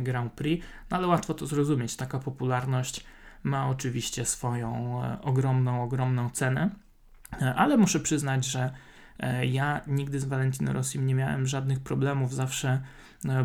[0.02, 1.96] Grand Prix, no ale łatwo to zrozumieć.
[1.96, 3.04] Taka popularność
[3.44, 6.70] ma oczywiście swoją ogromną, ogromną cenę,
[7.56, 8.72] ale muszę przyznać, że
[9.42, 12.82] ja nigdy z Valentino Rossim nie miałem żadnych problemów, zawsze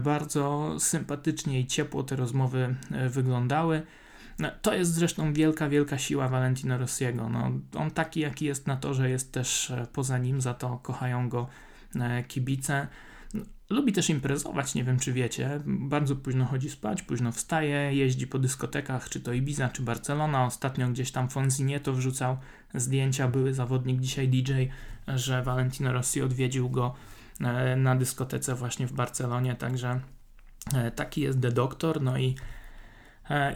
[0.03, 2.75] bardzo sympatycznie i ciepło te rozmowy
[3.11, 3.83] wyglądały.
[4.39, 7.29] No, to jest zresztą wielka, wielka siła Valentino Rossiego.
[7.29, 11.29] No, on taki, jaki jest na torze, jest też e, poza nim, za to kochają
[11.29, 11.49] go
[11.95, 12.87] e, kibice.
[13.71, 15.61] Lubi też imprezować, nie wiem czy wiecie.
[15.67, 20.47] Bardzo późno chodzi spać, późno wstaje, jeździ po dyskotekach, czy to Ibiza, czy Barcelona.
[20.47, 21.29] Ostatnio gdzieś tam
[21.83, 22.37] to wrzucał
[22.75, 24.53] zdjęcia, były zawodnik, dzisiaj DJ,
[25.09, 26.95] że Valentino Rossi odwiedził go
[27.41, 30.01] e, na dyskotece właśnie w Barcelonie, także
[30.97, 32.35] taki jest The Doctor, no i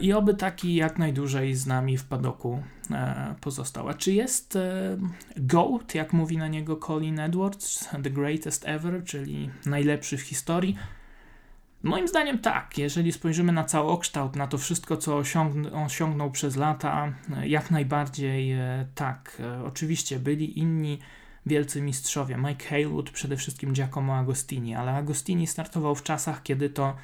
[0.01, 3.89] I oby taki jak najdłużej z nami w padoku e, pozostał.
[3.89, 4.97] A czy jest e,
[5.37, 10.77] GOAT, jak mówi na niego Colin Edwards, the greatest ever, czyli najlepszy w historii?
[11.83, 12.77] Moim zdaniem tak.
[12.77, 15.21] Jeżeli spojrzymy na całokształt, na to wszystko, co
[15.85, 17.13] osiągnął przez lata,
[17.43, 18.55] jak najbardziej
[18.95, 19.41] tak.
[19.65, 20.99] Oczywiście byli inni
[21.45, 22.37] wielcy mistrzowie.
[22.37, 26.95] Mike Haywood, przede wszystkim Giacomo Agostini, ale Agostini startował w czasach, kiedy to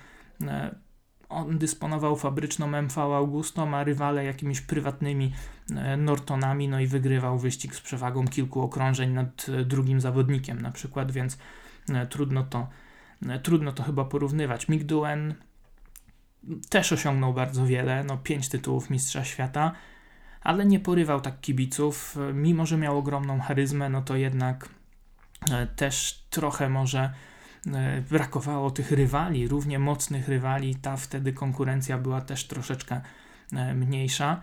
[1.29, 5.33] on dysponował fabryczną MV Augustą, a rywale jakimiś prywatnymi
[5.75, 10.71] e, Nortonami, no i wygrywał wyścig z przewagą kilku okrążeń nad e, drugim zawodnikiem na
[10.71, 11.37] przykład, więc
[11.89, 12.67] e, trudno to,
[13.43, 14.67] trudno to chyba porównywać.
[14.67, 15.35] Mick Duen
[16.69, 19.71] też osiągnął bardzo wiele, no pięć tytułów mistrza świata,
[20.41, 24.69] ale nie porywał tak kibiców, mimo że miał ogromną charyzmę, no to jednak
[25.75, 27.13] też trochę może
[28.09, 33.01] brakowało tych rywali, równie mocnych rywali, ta wtedy konkurencja była też troszeczkę
[33.53, 34.41] e, mniejsza.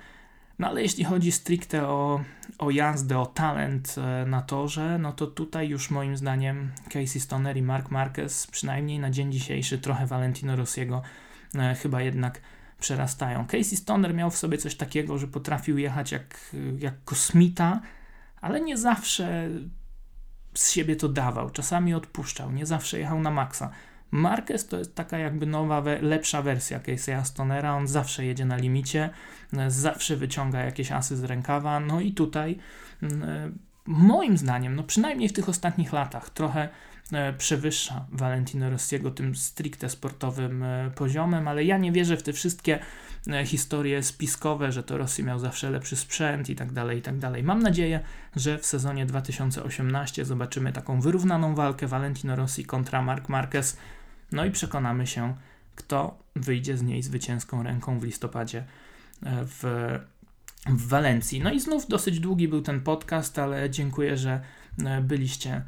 [0.59, 2.21] No ale jeśli chodzi stricte o,
[2.59, 7.57] o jazdę, o talent e, na torze, no to tutaj już moim zdaniem Casey Stoner
[7.57, 11.03] i Mark Marquez, przynajmniej na dzień dzisiejszy, trochę Valentino Rossiego
[11.83, 12.41] chyba jednak
[12.81, 13.47] przerastają.
[13.47, 17.81] Casey Stoner miał w sobie coś takiego, że potrafił jechać jak, jak kosmita,
[18.41, 19.49] ale nie zawsze
[20.55, 23.71] z siebie to dawał, czasami odpuszczał, nie zawsze jechał na maksa.
[24.11, 29.11] Marquez to jest taka jakby nowa, lepsza wersja Casey'a Stonera, on zawsze jedzie na limicie,
[29.53, 32.59] e, zawsze wyciąga jakieś asy z rękawa, no i tutaj
[33.03, 33.51] mm, e,
[33.87, 36.69] moim zdaniem, no przynajmniej w tych ostatnich latach, trochę
[37.13, 42.79] e, przewyższa Valentino Rossiego tym stricte sportowym poziomem, ale ja nie wierzę w te wszystkie
[43.45, 47.43] historie spiskowe, że to Rosji miał zawsze lepszy sprzęt i tak dalej, i tak dalej.
[47.43, 48.01] Mam nadzieję,
[48.37, 53.77] że w sezonie 2018 zobaczymy taką wyrównaną walkę Valentino Rossi kontra Mark Marquez,
[54.33, 55.35] no i przekonamy się,
[55.75, 58.65] kto wyjdzie z niej zwycięską ręką w listopadzie e,
[59.45, 59.63] w,
[60.67, 61.41] w Walencji.
[61.41, 64.41] No i znów dosyć długi był ten podcast, ale dziękuję, że
[64.85, 65.63] e, byliście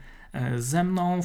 [0.56, 1.20] ze mną.